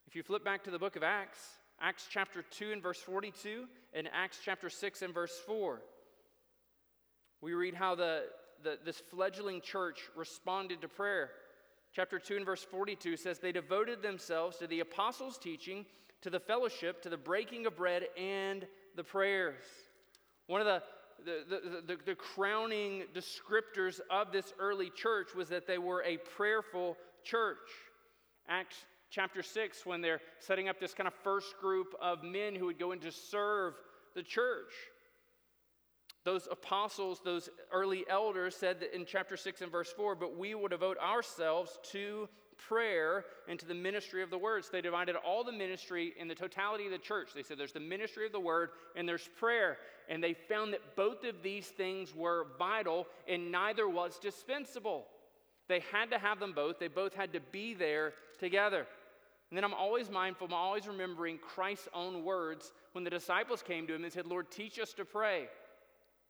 if 0.06 0.14
you 0.14 0.23
flip 0.23 0.44
back 0.44 0.64
to 0.64 0.70
the 0.70 0.78
book 0.78 0.96
of 0.96 1.02
Acts, 1.02 1.38
Acts 1.80 2.06
chapter 2.08 2.42
2 2.42 2.73
and 2.73 2.82
verse 2.82 3.00
42, 3.00 3.66
and 3.92 4.08
Acts 4.12 4.38
chapter 4.44 4.70
6 4.70 5.02
and 5.02 5.12
verse 5.12 5.37
4. 5.46 5.80
We 7.40 7.54
read 7.54 7.75
how 7.75 7.94
the, 7.94 8.25
the, 8.62 8.78
this 8.84 9.02
fledgling 9.11 9.61
church 9.61 10.00
responded 10.16 10.80
to 10.82 10.88
prayer. 10.88 11.30
Chapter 11.92 12.18
2 12.18 12.37
and 12.37 12.46
verse 12.46 12.62
42 12.62 13.16
says, 13.16 13.38
They 13.38 13.52
devoted 13.52 14.02
themselves 14.02 14.56
to 14.58 14.66
the 14.66 14.80
apostles' 14.80 15.38
teaching, 15.38 15.84
to 16.23 16.30
the 16.30 16.40
fellowship, 16.40 17.02
to 17.02 17.08
the 17.08 17.16
breaking 17.16 17.66
of 17.66 17.76
bread, 17.76 18.04
and 18.16 18.66
the 18.96 19.04
prayers. 19.04 19.62
One 20.46 20.61
of 20.61 20.66
the, 20.66 20.82
the, 21.25 21.44
the, 21.49 21.80
the, 21.87 21.99
the 22.04 22.14
crowning 22.14 23.04
descriptors 23.14 24.00
of 24.11 24.32
this 24.32 24.52
early 24.58 24.90
church 24.90 25.34
was 25.34 25.49
that 25.49 25.66
they 25.66 25.78
were 25.78 26.02
a 26.02 26.16
prayerful 26.16 26.96
church. 27.23 27.68
Acts 28.49 28.76
chapter 29.14 29.42
6, 29.42 29.87
when 29.87 30.00
they're 30.00 30.21
setting 30.40 30.68
up 30.68 30.80
this 30.80 30.92
kind 30.92 31.06
of 31.06 31.14
first 31.23 31.59
group 31.61 31.94
of 32.02 32.25
men 32.25 32.54
who 32.54 32.66
would 32.66 32.78
go 32.78 32.90
in 32.90 32.99
to 32.99 33.12
serve 33.12 33.75
the 34.14 34.23
church. 34.23 34.73
Those 36.25 36.49
apostles, 36.50 37.21
those 37.25 37.49
early 37.73 38.04
elders 38.09 38.56
said 38.56 38.80
that 38.80 38.94
in 38.94 39.04
chapter 39.06 39.37
6 39.37 39.61
and 39.61 39.71
verse 39.71 39.92
4, 39.92 40.16
but 40.16 40.37
we 40.37 40.54
will 40.54 40.68
devote 40.68 40.99
ourselves 40.99 41.78
to 41.92 42.28
prayer 42.56 43.25
and 43.47 43.59
to 43.59 43.66
the 43.66 43.75
ministry 43.75 44.23
of 44.23 44.30
the 44.30 44.38
words. 44.38 44.71
They 44.71 44.80
divided 44.80 45.16
all 45.16 45.44
the 45.44 45.52
ministry 45.52 46.14
in 46.18 46.26
the 46.26 46.35
totality 46.35 46.87
of 46.87 46.92
the 46.92 46.99
church. 46.99 47.30
They 47.35 47.42
said 47.42 47.59
there's 47.59 47.73
the 47.73 47.80
ministry 47.80 48.26
of 48.26 48.33
the 48.33 48.40
word 48.40 48.71
and 48.97 49.09
there's 49.09 49.28
prayer. 49.38 49.76
And 50.09 50.23
they 50.25 50.35
found 50.35 50.73
that 50.73 50.97
both 50.97 51.25
of 51.25 51.42
these 51.42 51.66
things 51.66 52.14
were 52.14 52.47
vital 52.59 53.06
and 53.28 53.52
neither 53.52 53.88
was 53.88 54.18
dispensable. 54.18 55.04
They 55.68 55.83
had 55.92 56.11
to 56.11 56.18
have 56.18 56.40
them 56.40 56.52
both, 56.52 56.78
they 56.78 56.88
both 56.88 57.14
had 57.14 57.33
to 57.33 57.40
be 57.40 57.75
there 57.75 58.12
together. 58.38 58.87
And 59.54 59.56
then 59.56 59.70
I'm 59.70 59.75
always 59.75 60.11
mindful, 60.11 60.49
I'm 60.49 60.52
always 60.52 60.88
remembering 60.88 61.38
Christ's 61.38 61.87
own 61.94 62.25
words 62.25 62.73
when 62.90 63.04
the 63.04 63.11
disciples 63.11 63.62
came 63.62 63.87
to 63.87 63.94
him 63.94 64.02
and 64.02 64.12
said, 64.12 64.26
Lord, 64.26 64.50
teach 64.50 64.80
us 64.80 64.92
to 64.94 65.04
pray. 65.04 65.46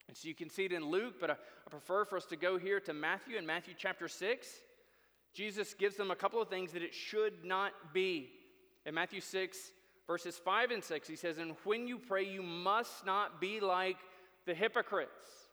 And 0.09 0.15
so 0.15 0.29
you 0.29 0.35
can 0.35 0.51
see 0.51 0.67
it 0.67 0.73
in 0.73 0.91
Luke, 0.91 1.15
but 1.19 1.31
I, 1.31 1.33
I 1.33 1.71
prefer 1.71 2.05
for 2.05 2.19
us 2.19 2.27
to 2.27 2.37
go 2.37 2.59
here 2.59 2.81
to 2.81 2.93
Matthew 2.93 3.39
in 3.39 3.47
Matthew 3.47 3.73
chapter 3.79 4.09
6. 4.09 4.47
Jesus 5.33 5.73
gives 5.73 5.97
them 5.97 6.11
a 6.11 6.15
couple 6.15 6.43
of 6.43 6.51
things 6.51 6.73
that 6.73 6.83
it 6.83 6.93
should 6.93 7.47
not 7.47 7.73
be. 7.95 8.29
In 8.85 8.95
Matthew 8.95 9.23
6, 9.23 9.59
verses 10.07 10.37
5 10.37 10.73
and 10.73 10.85
6, 10.85 11.09
he 11.09 11.17
says, 11.17 11.39
And 11.39 11.55
when 11.65 11.89
you 11.89 11.99
pray, 11.99 12.25
you 12.25 12.43
must 12.43 13.07
not 13.07 13.41
be 13.41 13.59
like 13.59 13.97
the 14.45 14.53
hypocrites. 14.53 15.44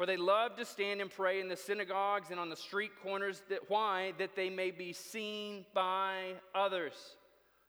For 0.00 0.06
they 0.06 0.16
love 0.16 0.56
to 0.56 0.64
stand 0.64 1.02
and 1.02 1.10
pray 1.10 1.42
in 1.42 1.48
the 1.48 1.58
synagogues 1.58 2.30
and 2.30 2.40
on 2.40 2.48
the 2.48 2.56
street 2.56 2.92
corners. 3.02 3.42
That, 3.50 3.68
why? 3.68 4.14
That 4.16 4.34
they 4.34 4.48
may 4.48 4.70
be 4.70 4.94
seen 4.94 5.66
by 5.74 6.36
others. 6.54 6.94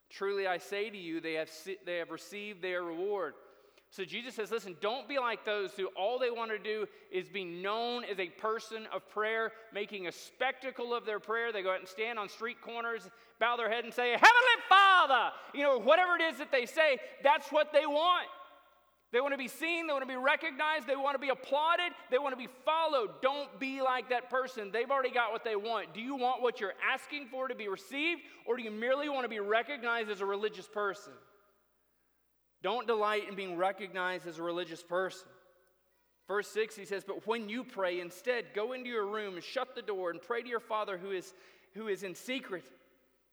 Truly 0.09 0.47
I 0.47 0.57
say 0.57 0.89
to 0.89 0.97
you, 0.97 1.19
they 1.19 1.33
have, 1.33 1.49
they 1.85 1.97
have 1.97 2.09
received 2.09 2.61
their 2.61 2.83
reward. 2.83 3.33
So 3.89 4.05
Jesus 4.05 4.35
says, 4.35 4.49
listen, 4.49 4.77
don't 4.79 5.09
be 5.09 5.19
like 5.19 5.43
those 5.43 5.73
who 5.73 5.87
all 5.87 6.19
they 6.19 6.31
want 6.31 6.51
to 6.51 6.57
do 6.57 6.87
is 7.11 7.27
be 7.27 7.43
known 7.43 8.05
as 8.05 8.17
a 8.17 8.27
person 8.27 8.87
of 8.93 9.09
prayer, 9.09 9.51
making 9.73 10.07
a 10.07 10.11
spectacle 10.13 10.93
of 10.93 11.05
their 11.05 11.19
prayer. 11.19 11.51
They 11.51 11.61
go 11.61 11.73
out 11.73 11.79
and 11.79 11.87
stand 11.89 12.17
on 12.17 12.29
street 12.29 12.61
corners, 12.61 13.09
bow 13.41 13.57
their 13.57 13.69
head, 13.69 13.83
and 13.83 13.93
say, 13.93 14.11
Heavenly 14.11 14.61
Father! 14.69 15.31
You 15.53 15.63
know, 15.63 15.79
whatever 15.79 16.15
it 16.15 16.21
is 16.21 16.37
that 16.37 16.49
they 16.49 16.65
say, 16.65 16.97
that's 17.23 17.51
what 17.51 17.73
they 17.73 17.85
want. 17.85 18.27
They 19.11 19.19
want 19.19 19.33
to 19.33 19.37
be 19.37 19.49
seen, 19.49 19.87
they 19.87 19.93
want 19.93 20.03
to 20.03 20.07
be 20.07 20.15
recognized, 20.15 20.87
they 20.87 20.95
want 20.95 21.15
to 21.15 21.19
be 21.19 21.29
applauded, 21.29 21.91
they 22.09 22.17
want 22.17 22.31
to 22.31 22.37
be 22.37 22.47
followed. 22.63 23.21
Don't 23.21 23.59
be 23.59 23.81
like 23.81 24.09
that 24.09 24.29
person. 24.29 24.71
They've 24.71 24.89
already 24.89 25.11
got 25.11 25.33
what 25.33 25.43
they 25.43 25.57
want. 25.57 25.93
Do 25.93 25.99
you 25.99 26.15
want 26.15 26.41
what 26.41 26.61
you're 26.61 26.73
asking 26.89 27.27
for 27.27 27.49
to 27.49 27.55
be 27.55 27.67
received, 27.67 28.21
or 28.45 28.55
do 28.55 28.63
you 28.63 28.71
merely 28.71 29.09
want 29.09 29.25
to 29.25 29.29
be 29.29 29.41
recognized 29.41 30.09
as 30.09 30.21
a 30.21 30.25
religious 30.25 30.67
person? 30.67 31.11
Don't 32.63 32.87
delight 32.87 33.27
in 33.27 33.35
being 33.35 33.57
recognized 33.57 34.27
as 34.27 34.39
a 34.39 34.43
religious 34.43 34.81
person. 34.81 35.27
Verse 36.27 36.47
6, 36.47 36.77
he 36.77 36.85
says, 36.85 37.03
But 37.05 37.27
when 37.27 37.49
you 37.49 37.65
pray, 37.65 37.99
instead 37.99 38.53
go 38.53 38.71
into 38.71 38.89
your 38.89 39.05
room 39.05 39.33
and 39.33 39.43
shut 39.43 39.75
the 39.75 39.81
door 39.81 40.11
and 40.11 40.21
pray 40.21 40.41
to 40.41 40.47
your 40.47 40.61
Father 40.61 40.97
who 40.97 41.11
is, 41.11 41.33
who 41.73 41.89
is 41.89 42.03
in 42.03 42.15
secret. 42.15 42.63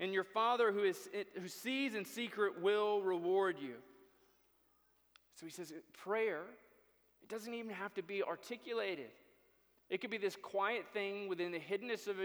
And 0.00 0.12
your 0.12 0.24
Father 0.24 0.72
who, 0.72 0.82
is, 0.82 1.08
who 1.40 1.46
sees 1.46 1.94
in 1.94 2.04
secret 2.04 2.60
will 2.60 3.00
reward 3.02 3.56
you. 3.60 3.74
So 5.38 5.46
he 5.46 5.52
says, 5.52 5.72
prayer, 6.02 6.42
it 7.22 7.28
doesn't 7.28 7.54
even 7.54 7.70
have 7.70 7.94
to 7.94 8.02
be 8.02 8.22
articulated. 8.22 9.10
It 9.88 10.00
could 10.00 10.10
be 10.10 10.18
this 10.18 10.36
quiet 10.36 10.84
thing 10.92 11.28
within 11.28 11.52
the 11.52 11.60
hiddenness 11.60 12.08
of, 12.08 12.16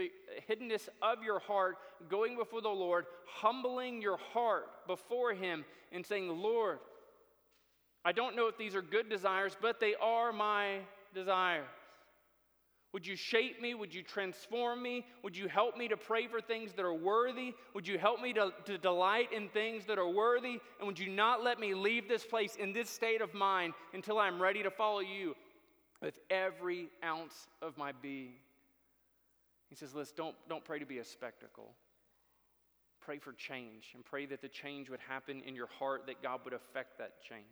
hiddenness 0.50 0.88
of 1.00 1.22
your 1.22 1.38
heart, 1.38 1.76
going 2.08 2.36
before 2.36 2.60
the 2.60 2.68
Lord, 2.68 3.06
humbling 3.26 4.02
your 4.02 4.16
heart 4.16 4.66
before 4.88 5.32
Him, 5.32 5.64
and 5.92 6.04
saying, 6.04 6.28
Lord, 6.28 6.80
I 8.04 8.12
don't 8.12 8.34
know 8.34 8.48
if 8.48 8.58
these 8.58 8.74
are 8.74 8.82
good 8.82 9.08
desires, 9.08 9.56
but 9.62 9.78
they 9.78 9.94
are 9.94 10.32
my 10.32 10.80
desires. 11.14 11.64
Would 12.94 13.08
you 13.08 13.16
shape 13.16 13.60
me? 13.60 13.74
Would 13.74 13.92
you 13.92 14.04
transform 14.04 14.80
me? 14.80 15.04
Would 15.24 15.36
you 15.36 15.48
help 15.48 15.76
me 15.76 15.88
to 15.88 15.96
pray 15.96 16.28
for 16.28 16.40
things 16.40 16.72
that 16.74 16.84
are 16.84 16.94
worthy? 16.94 17.52
Would 17.74 17.88
you 17.88 17.98
help 17.98 18.22
me 18.22 18.32
to, 18.34 18.52
to 18.66 18.78
delight 18.78 19.32
in 19.32 19.48
things 19.48 19.84
that 19.86 19.98
are 19.98 20.08
worthy? 20.08 20.60
And 20.78 20.86
would 20.86 21.00
you 21.00 21.10
not 21.10 21.42
let 21.42 21.58
me 21.58 21.74
leave 21.74 22.08
this 22.08 22.24
place 22.24 22.54
in 22.54 22.72
this 22.72 22.88
state 22.88 23.20
of 23.20 23.34
mind 23.34 23.74
until 23.94 24.16
I'm 24.20 24.40
ready 24.40 24.62
to 24.62 24.70
follow 24.70 25.00
you 25.00 25.34
with 26.00 26.20
every 26.30 26.88
ounce 27.04 27.48
of 27.60 27.76
my 27.76 27.90
being? 28.00 28.34
He 29.70 29.74
says, 29.74 29.92
Listen, 29.92 30.14
don't, 30.16 30.36
don't 30.48 30.64
pray 30.64 30.78
to 30.78 30.86
be 30.86 30.98
a 30.98 31.04
spectacle. 31.04 31.72
Pray 33.00 33.18
for 33.18 33.32
change 33.32 33.90
and 33.96 34.04
pray 34.04 34.24
that 34.26 34.40
the 34.40 34.48
change 34.48 34.88
would 34.88 35.00
happen 35.00 35.42
in 35.44 35.56
your 35.56 35.66
heart, 35.80 36.06
that 36.06 36.22
God 36.22 36.42
would 36.44 36.54
affect 36.54 36.98
that 36.98 37.20
change. 37.28 37.42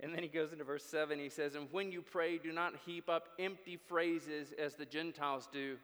And 0.00 0.14
then 0.14 0.22
he 0.22 0.28
goes 0.28 0.52
into 0.52 0.64
verse 0.64 0.84
7. 0.84 1.18
He 1.18 1.28
says, 1.28 1.54
And 1.54 1.68
when 1.72 1.90
you 1.90 2.02
pray, 2.02 2.38
do 2.38 2.52
not 2.52 2.74
heap 2.86 3.08
up 3.08 3.30
empty 3.38 3.76
phrases 3.76 4.52
as 4.58 4.74
the 4.74 4.86
Gentiles 4.86 5.48
do, 5.52 5.76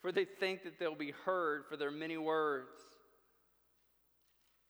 for 0.00 0.12
they 0.12 0.24
think 0.24 0.62
that 0.64 0.78
they'll 0.78 0.94
be 0.94 1.12
heard 1.24 1.66
for 1.66 1.76
their 1.76 1.90
many 1.90 2.16
words. 2.16 2.80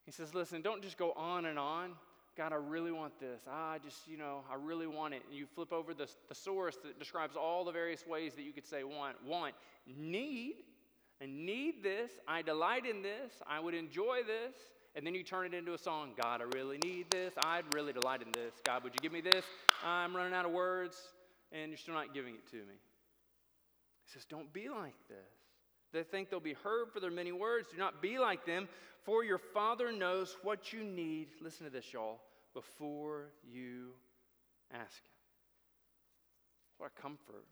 He 0.07 0.13
says, 0.13 0.35
Listen, 0.35 0.63
don't 0.63 0.83
just 0.83 0.97
go 0.97 1.13
on 1.13 1.45
and 1.45 1.59
on. 1.59 1.93
God, 2.35 2.55
I 2.55 2.57
really 2.57 2.93
want 2.93 3.21
this. 3.21 3.43
I 3.51 3.77
just, 3.85 4.09
you 4.09 4.17
know, 4.17 4.41
I 4.51 4.55
really 4.55 4.87
want 4.87 5.13
it. 5.13 5.23
And 5.29 5.37
you 5.37 5.45
flip 5.45 5.71
over 5.71 5.93
the 5.93 6.09
thesaurus 6.29 6.77
that 6.83 6.99
describes 6.99 7.37
all 7.37 7.63
the 7.63 7.73
various 7.73 8.07
ways 8.07 8.33
that 8.35 8.43
you 8.43 8.55
could 8.55 8.67
say 8.67 8.85
want. 8.85 9.23
Want. 9.27 9.55
Need. 9.87 10.55
I 11.23 11.27
need 11.27 11.83
this. 11.83 12.13
I 12.27 12.41
delight 12.41 12.87
in 12.87 13.03
this. 13.03 13.35
I 13.47 13.61
would 13.61 13.75
enjoy 13.75 14.21
this 14.27 14.55
and 14.95 15.07
then 15.07 15.15
you 15.15 15.23
turn 15.23 15.47
it 15.47 15.55
into 15.55 15.73
a 15.73 15.79
song. 15.79 16.11
God, 16.21 16.43
I 16.43 16.57
really 16.57 16.79
need 16.85 17.11
this. 17.11 17.33
I'd 17.43 17.65
really 17.75 17.93
delight 17.93 18.21
in 18.21 18.31
this. 18.33 18.53
God, 18.65 18.85
would 18.85 18.93
you 18.93 19.01
give 19.01 19.13
me 19.13 19.23
this? 19.23 19.45
I'm 19.85 20.15
running 20.15 20.35
out 20.35 20.45
of 20.45 20.53
words, 20.53 20.97
and 21.51 21.71
you're 21.71 21.79
still 21.79 21.95
not 21.95 22.13
giving 22.13 22.35
it 22.35 22.47
to 22.51 22.57
me. 22.57 22.75
He 24.05 24.13
says, 24.13 24.25
Don't 24.27 24.53
be 24.53 24.69
like 24.69 24.95
this. 25.09 25.19
They 25.93 26.03
think 26.03 26.31
they'll 26.31 26.41
be 26.41 26.55
heard 26.55 26.91
for 26.93 27.01
their 27.01 27.11
many 27.11 27.33
words. 27.33 27.69
Do 27.71 27.79
not 27.79 28.03
be 28.03 28.19
like 28.19 28.45
them, 28.47 28.69
for 29.05 29.25
your 29.25 29.39
Father 29.39 29.93
knows 29.93 30.37
what 30.43 30.73
you 30.73 30.83
need. 30.85 31.29
Listen 31.41 31.65
to 31.65 31.73
this, 31.73 31.93
y'all, 31.93 32.21
before 32.55 33.31
you 33.51 33.91
ask 34.73 35.03
Him. 35.05 35.13
What 36.79 36.93
a 36.97 37.01
comfort. 37.01 37.47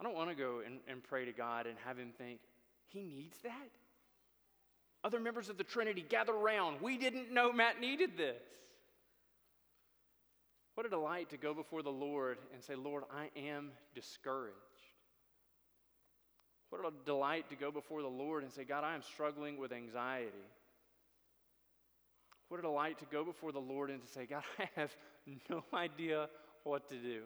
I 0.00 0.04
don't 0.04 0.14
want 0.14 0.30
to 0.30 0.36
go 0.36 0.60
and, 0.64 0.78
and 0.88 1.02
pray 1.02 1.24
to 1.24 1.32
God 1.32 1.66
and 1.66 1.76
have 1.84 1.98
Him 1.98 2.12
think, 2.16 2.40
He 2.88 3.02
needs 3.02 3.38
that? 3.42 3.70
Other 5.04 5.20
members 5.20 5.48
of 5.48 5.56
the 5.56 5.64
Trinity 5.64 6.04
gather 6.06 6.32
around. 6.32 6.80
We 6.80 6.96
didn't 6.96 7.32
know 7.32 7.52
Matt 7.52 7.80
needed 7.80 8.16
this. 8.16 8.42
What 10.74 10.86
a 10.86 10.90
delight 10.90 11.30
to 11.30 11.36
go 11.36 11.54
before 11.54 11.82
the 11.82 11.90
Lord 11.90 12.38
and 12.54 12.62
say, 12.62 12.74
Lord, 12.74 13.04
I 13.12 13.30
am 13.38 13.70
discouraged. 13.94 14.54
What 16.70 16.82
a 16.82 16.92
delight 17.04 17.48
to 17.50 17.56
go 17.56 17.70
before 17.70 18.02
the 18.02 18.08
Lord 18.08 18.42
and 18.42 18.52
say, 18.52 18.64
God, 18.64 18.84
I 18.84 18.94
am 18.94 19.02
struggling 19.02 19.58
with 19.58 19.72
anxiety. 19.72 20.30
What 22.48 22.60
a 22.60 22.62
delight 22.62 22.98
to 22.98 23.06
go 23.06 23.24
before 23.24 23.52
the 23.52 23.58
Lord 23.58 23.90
and 23.90 24.00
to 24.00 24.08
say, 24.08 24.26
God, 24.26 24.42
I 24.58 24.68
have 24.76 24.94
no 25.50 25.64
idea 25.72 26.28
what 26.64 26.88
to 26.90 26.96
do. 26.96 27.22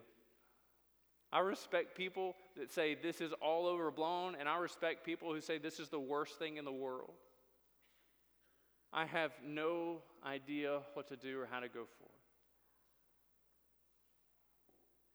I 1.32 1.40
respect 1.40 1.96
people 1.96 2.34
that 2.56 2.70
say 2.70 2.94
this 2.94 3.20
is 3.20 3.32
all 3.40 3.66
overblown, 3.66 4.36
and 4.38 4.48
I 4.48 4.58
respect 4.58 5.04
people 5.04 5.32
who 5.32 5.40
say 5.40 5.58
this 5.58 5.80
is 5.80 5.88
the 5.88 6.00
worst 6.00 6.38
thing 6.38 6.58
in 6.58 6.64
the 6.64 6.72
world. 6.72 7.12
I 8.92 9.06
have 9.06 9.32
no 9.44 10.02
idea 10.24 10.80
what 10.94 11.08
to 11.08 11.16
do 11.16 11.40
or 11.40 11.48
how 11.50 11.60
to 11.60 11.68
go 11.68 11.86
forward. 11.98 12.12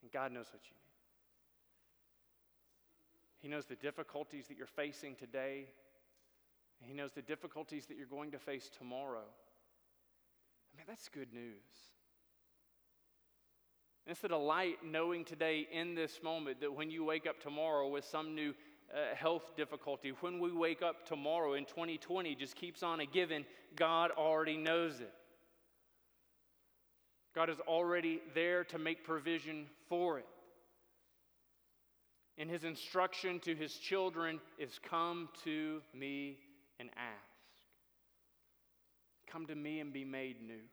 And 0.02 0.12
God 0.12 0.32
knows 0.32 0.48
what 0.52 0.64
you 0.64 0.72
need. 0.76 0.88
He 3.40 3.48
knows 3.48 3.66
the 3.66 3.76
difficulties 3.76 4.48
that 4.48 4.58
you're 4.58 4.66
facing 4.66 5.16
today. 5.16 5.68
He 6.80 6.94
knows 6.94 7.12
the 7.12 7.22
difficulties 7.22 7.86
that 7.88 7.98
you're 7.98 8.08
going 8.08 8.32
to 8.32 8.40
face 8.40 8.70
tomorrow. 8.76 9.26
I 10.74 10.78
mean, 10.78 10.86
that's 10.88 11.10
good 11.10 11.34
news. 11.34 11.94
And 14.06 14.14
it's 14.14 14.24
a 14.24 14.30
delight 14.30 14.78
knowing 14.86 15.26
today 15.26 15.68
in 15.72 15.94
this 15.94 16.24
moment 16.24 16.62
that 16.62 16.74
when 16.74 16.90
you 16.90 17.04
wake 17.04 17.28
up 17.28 17.42
tomorrow 17.42 17.88
with 17.90 18.06
some 18.06 18.34
new 18.34 18.54
uh, 18.94 19.16
health 19.16 19.56
difficulty, 19.56 20.14
when 20.22 20.40
we 20.40 20.52
wake 20.52 20.82
up 20.82 21.06
tomorrow 21.06 21.54
in 21.54 21.66
2020, 21.66 22.36
just 22.36 22.56
keeps 22.56 22.84
on 22.84 23.00
a 23.00 23.06
giving, 23.06 23.46
God 23.76 24.12
already 24.12 24.58
knows 24.58 25.00
it. 25.00 25.14
God 27.36 27.50
is 27.50 27.60
already 27.68 28.22
there 28.34 28.64
to 28.66 28.80
make 28.80 29.04
provision 29.04 29.68
for 29.90 30.18
it. 30.18 30.26
And 32.38 32.50
his 32.50 32.64
instruction 32.64 33.40
to 33.42 33.56
his 33.56 33.74
children 33.74 34.40
is 34.58 34.80
come 34.90 35.30
to 35.44 35.82
me 35.94 36.38
and 36.80 36.90
ask. 36.96 37.28
Come 39.30 39.46
to 39.48 39.56
me 39.56 39.80
and 39.80 39.92
be 39.92 40.06
made 40.06 40.42
new. 40.42 40.64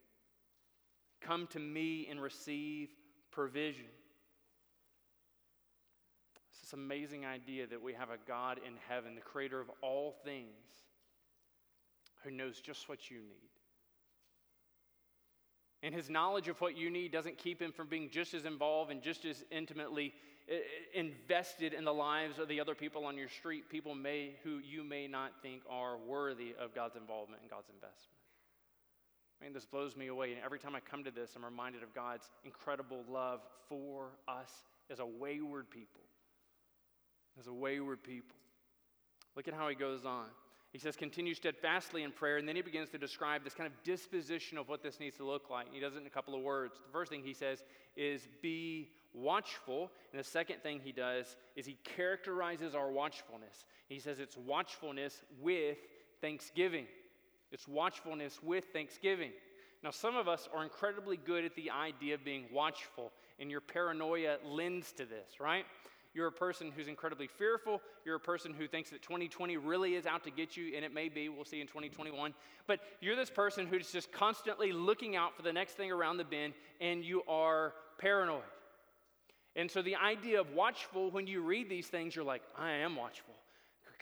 Come 1.21 1.47
to 1.49 1.59
me 1.59 2.07
and 2.11 2.21
receive 2.21 2.91
provision. 3.31 3.87
This 6.65 6.73
amazing 6.73 7.27
idea 7.27 7.67
that 7.67 7.83
we 7.83 7.93
have 7.93 8.09
a 8.09 8.17
God 8.27 8.59
in 8.67 8.73
heaven, 8.89 9.15
the 9.15 9.21
creator 9.21 9.61
of 9.61 9.71
all 9.83 10.17
things, 10.25 10.49
who 12.23 12.31
knows 12.31 12.59
just 12.59 12.89
what 12.89 13.11
you 13.11 13.19
need. 13.19 13.51
And 15.83 15.95
his 15.95 16.09
knowledge 16.09 16.49
of 16.49 16.59
what 16.63 16.75
you 16.75 16.89
need 16.89 17.13
doesn't 17.13 17.37
keep 17.37 17.61
him 17.61 17.71
from 17.71 17.89
being 17.89 18.09
just 18.09 18.33
as 18.33 18.47
involved 18.47 18.91
and 18.91 19.03
just 19.03 19.27
as 19.27 19.45
intimately 19.51 20.15
eh, 20.49 20.55
eh, 20.55 21.01
invested 21.01 21.75
in 21.75 21.85
the 21.85 21.93
lives 21.93 22.39
of 22.39 22.49
the 22.49 22.59
other 22.63 22.75
people 22.75 23.05
on 23.05 23.19
your 23.19 23.29
street, 23.29 23.69
people 23.69 23.95
may, 23.95 24.35
who 24.43 24.59
you 24.67 24.83
may 24.83 25.07
not 25.07 25.33
think 25.43 25.61
are 25.69 25.99
worthy 25.99 26.55
of 26.59 26.75
God's 26.75 26.97
involvement 26.97 27.43
and 27.43 27.51
God's 27.51 27.69
investment. 27.69 28.17
I 29.39 29.45
mean, 29.45 29.53
this 29.53 29.67
blows 29.67 29.99
me 29.99 30.07
away. 30.07 30.33
And 30.33 30.41
every 30.43 30.59
time 30.59 30.75
I 30.75 30.81
come 30.81 31.05
to 31.05 31.11
this, 31.11 31.33
I'm 31.37 31.45
reminded 31.45 31.83
of 31.83 31.95
God's 31.95 32.31
incredible 32.43 33.05
love 33.07 33.41
for 33.69 34.13
us 34.27 34.51
as 34.91 34.99
a 34.99 35.07
wayward 35.07 35.69
people. 35.69 36.01
As 37.39 37.47
a 37.47 37.53
wayward 37.53 38.03
people. 38.03 38.37
Look 39.37 39.49
at 39.49 39.55
how 39.55 39.69
he 39.69 39.75
goes 39.75 40.05
on. 40.05 40.27
He 40.73 40.79
says, 40.81 40.97
continue 40.97 41.35
steadfastly 41.35 42.03
in 42.03 42.11
prayer, 42.11 42.37
and 42.37 42.49
then 42.49 42.57
he 42.57 42.63
begins 42.63 42.91
to 42.91 42.99
describe 42.99 43.45
this 43.45 43.55
kind 43.55 43.69
of 43.69 43.73
disposition 43.85 44.59
of 44.59 44.69
what 44.69 44.83
this 44.83 44.99
needs 44.99 45.17
to 45.19 45.25
look 45.25 45.49
like. 45.49 45.67
He 45.73 45.79
does 45.79 45.95
it 45.95 46.01
in 46.01 46.07
a 46.07 46.11
couple 46.11 46.35
of 46.35 46.43
words. 46.43 46.81
The 46.85 46.93
first 46.93 47.13
thing 47.13 47.23
he 47.25 47.33
says 47.33 47.63
is, 47.97 48.27
be 48.43 48.89
watchful. 49.13 49.93
And 50.13 50.19
the 50.19 50.25
second 50.25 50.63
thing 50.65 50.81
he 50.83 50.91
does 50.91 51.37
is 51.55 51.65
he 51.65 51.77
characterizes 51.97 52.75
our 52.75 52.91
watchfulness. 52.91 53.67
He 53.89 54.01
says 54.01 54.19
it's 54.19 54.37
watchfulness 54.37 55.23
with 55.41 55.79
thanksgiving. 56.21 56.87
It's 57.53 57.69
watchfulness 57.69 58.41
with 58.43 58.65
thanksgiving. 58.73 59.31
Now, 59.85 59.93
some 59.93 60.17
of 60.17 60.27
us 60.27 60.49
are 60.53 60.65
incredibly 60.65 61.17
good 61.17 61.45
at 61.45 61.55
the 61.55 61.71
idea 61.71 62.15
of 62.15 62.25
being 62.25 62.47
watchful, 62.53 63.13
and 63.39 63.49
your 63.49 63.61
paranoia 63.61 64.39
lends 64.45 64.91
to 64.93 65.05
this, 65.05 65.39
right? 65.39 65.67
You're 66.15 66.29
a 66.29 66.33
person 66.33 66.73
who's 66.75 66.87
incredibly 66.87 67.27
fearful. 67.27 67.83
You're 68.05 68.17
a 68.17 68.21
person 68.21 68.55
who 68.55 68.69
thinks 68.69 68.91
that 68.91 69.03
2020 69.03 69.57
really 69.57 69.97
is 69.97 70.07
out 70.07 70.23
to 70.25 70.31
get 70.31 70.57
you, 70.57 70.77
and 70.77 70.85
it 70.85 70.95
may 70.95 71.09
be. 71.09 71.29
We'll 71.29 71.45
see 71.45 71.61
in 71.61 71.67
2021. 71.67 72.33
But 72.67 72.81
you're 73.01 73.17
this 73.17 73.31
person 73.31 73.67
who's 73.67 73.91
just 73.91 74.13
constantly 74.13 74.73
looking 74.73 75.17
out 75.17 75.37
for 75.37 75.43
the 75.43 75.53
next 75.53 75.73
thing 75.73 75.91
around 75.91 76.19
the 76.19 76.25
bend, 76.25 76.55
and 76.81 77.05
you 77.05 77.23
are 77.29 77.75
paranoid. 77.99 78.43
And 79.57 79.71
so 79.71 79.83
the 79.83 79.97
idea 79.97 80.41
of 80.41 80.53
watchful, 80.53 81.11
when 81.11 81.27
you 81.27 81.43
read 81.43 81.69
these 81.69 81.89
things, 81.89 82.15
you're 82.15 82.25
like, 82.25 82.43
I 82.57 82.71
am 82.71 82.97
watchful. 82.97 83.35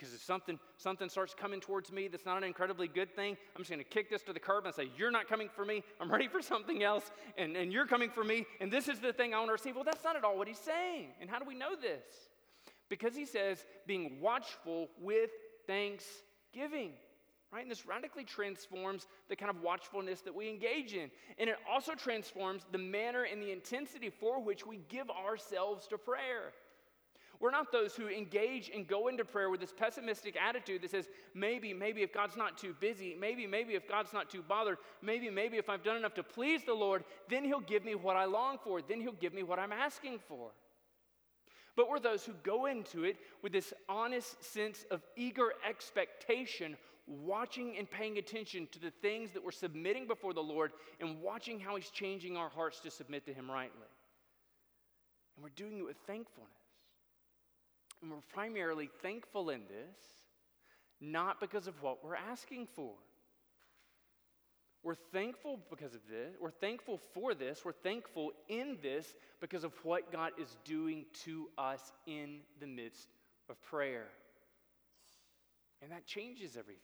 Because 0.03 0.15
if 0.15 0.23
something, 0.23 0.59
something 0.75 1.07
starts 1.07 1.33
coming 1.33 1.61
towards 1.61 1.89
me 1.89 2.09
that's 2.09 2.25
not 2.25 2.35
an 2.35 2.43
incredibly 2.43 2.89
good 2.89 3.15
thing, 3.15 3.37
I'm 3.55 3.61
just 3.61 3.69
going 3.69 3.79
to 3.79 3.89
kick 3.89 4.09
this 4.09 4.21
to 4.23 4.33
the 4.33 4.39
curb 4.39 4.65
and 4.65 4.75
say, 4.75 4.89
You're 4.97 5.11
not 5.11 5.29
coming 5.29 5.47
for 5.47 5.63
me. 5.63 5.81
I'm 6.01 6.11
ready 6.11 6.27
for 6.27 6.41
something 6.41 6.83
else. 6.83 7.09
And, 7.37 7.55
and 7.55 7.71
you're 7.71 7.87
coming 7.87 8.09
for 8.09 8.21
me. 8.21 8.45
And 8.59 8.69
this 8.69 8.89
is 8.89 8.99
the 8.99 9.13
thing 9.13 9.33
I 9.33 9.37
want 9.37 9.47
to 9.47 9.53
receive. 9.53 9.75
Well, 9.75 9.85
that's 9.85 10.03
not 10.03 10.17
at 10.17 10.25
all 10.25 10.37
what 10.37 10.49
he's 10.49 10.59
saying. 10.59 11.11
And 11.21 11.29
how 11.29 11.39
do 11.39 11.45
we 11.45 11.55
know 11.55 11.73
this? 11.81 12.03
Because 12.89 13.15
he 13.15 13.25
says, 13.25 13.63
being 13.87 14.19
watchful 14.19 14.89
with 14.99 15.29
thanksgiving. 15.67 16.91
Right? 17.53 17.61
And 17.61 17.71
this 17.71 17.85
radically 17.85 18.25
transforms 18.25 19.07
the 19.29 19.37
kind 19.37 19.49
of 19.49 19.61
watchfulness 19.61 20.19
that 20.21 20.35
we 20.35 20.49
engage 20.49 20.93
in. 20.95 21.11
And 21.37 21.49
it 21.49 21.55
also 21.71 21.93
transforms 21.93 22.63
the 22.73 22.77
manner 22.77 23.23
and 23.23 23.41
the 23.41 23.53
intensity 23.53 24.09
for 24.09 24.43
which 24.43 24.67
we 24.67 24.81
give 24.89 25.09
ourselves 25.09 25.87
to 25.87 25.97
prayer. 25.97 26.51
We're 27.39 27.51
not 27.51 27.71
those 27.71 27.95
who 27.95 28.07
engage 28.07 28.71
and 28.73 28.87
go 28.87 29.07
into 29.07 29.25
prayer 29.25 29.49
with 29.49 29.59
this 29.59 29.73
pessimistic 29.73 30.37
attitude 30.37 30.81
that 30.81 30.91
says, 30.91 31.09
maybe, 31.33 31.73
maybe 31.73 32.01
if 32.01 32.13
God's 32.13 32.37
not 32.37 32.57
too 32.57 32.75
busy, 32.79 33.17
maybe, 33.19 33.45
maybe 33.47 33.73
if 33.73 33.87
God's 33.87 34.13
not 34.13 34.29
too 34.29 34.41
bothered, 34.41 34.77
maybe, 35.01 35.29
maybe 35.29 35.57
if 35.57 35.69
I've 35.69 35.83
done 35.83 35.97
enough 35.97 36.13
to 36.15 36.23
please 36.23 36.63
the 36.63 36.73
Lord, 36.73 37.03
then 37.29 37.43
He'll 37.43 37.59
give 37.59 37.83
me 37.83 37.95
what 37.95 38.15
I 38.15 38.25
long 38.25 38.59
for, 38.63 38.81
then 38.81 39.01
He'll 39.01 39.11
give 39.11 39.33
me 39.33 39.43
what 39.43 39.59
I'm 39.59 39.73
asking 39.73 40.19
for. 40.27 40.51
But 41.75 41.89
we're 41.89 41.99
those 41.99 42.23
who 42.23 42.33
go 42.43 42.67
into 42.67 43.03
it 43.03 43.17
with 43.41 43.51
this 43.51 43.73
honest 43.89 44.43
sense 44.43 44.85
of 44.91 45.01
eager 45.15 45.53
expectation, 45.67 46.77
watching 47.07 47.75
and 47.77 47.89
paying 47.89 48.19
attention 48.19 48.67
to 48.71 48.79
the 48.79 48.91
things 49.01 49.31
that 49.31 49.43
we're 49.43 49.51
submitting 49.51 50.07
before 50.07 50.33
the 50.33 50.41
Lord 50.41 50.71
and 51.01 51.19
watching 51.19 51.59
how 51.59 51.75
He's 51.75 51.89
changing 51.89 52.37
our 52.37 52.49
hearts 52.49 52.79
to 52.81 52.91
submit 52.91 53.25
to 53.25 53.33
Him 53.33 53.49
rightly. 53.49 53.89
And 55.35 55.43
we're 55.43 55.49
doing 55.49 55.79
it 55.79 55.83
with 55.83 55.97
thankfulness. 56.05 56.51
And 58.03 58.11
we're 58.11 58.17
primarily 58.33 58.89
thankful 59.01 59.49
in 59.49 59.61
this, 59.61 59.97
not 60.99 61.39
because 61.39 61.67
of 61.67 61.81
what 61.81 62.03
we're 62.03 62.17
asking 62.17 62.67
for. 62.75 62.91
We're 64.83 64.95
thankful 65.13 65.61
because 65.69 65.95
of 65.95 66.01
this. 66.09 66.35
We're 66.41 66.51
thankful 66.51 66.99
for 67.13 67.33
this. 67.33 67.63
We're 67.63 67.71
thankful 67.71 68.33
in 68.49 68.77
this 68.81 69.15
because 69.39 69.63
of 69.63 69.71
what 69.83 70.11
God 70.11 70.33
is 70.37 70.57
doing 70.65 71.05
to 71.23 71.47
us 71.57 71.93
in 72.05 72.41
the 72.59 72.67
midst 72.67 73.07
of 73.49 73.61
prayer. 73.61 74.07
And 75.81 75.89
that 75.93 76.05
changes 76.05 76.57
everything. 76.57 76.81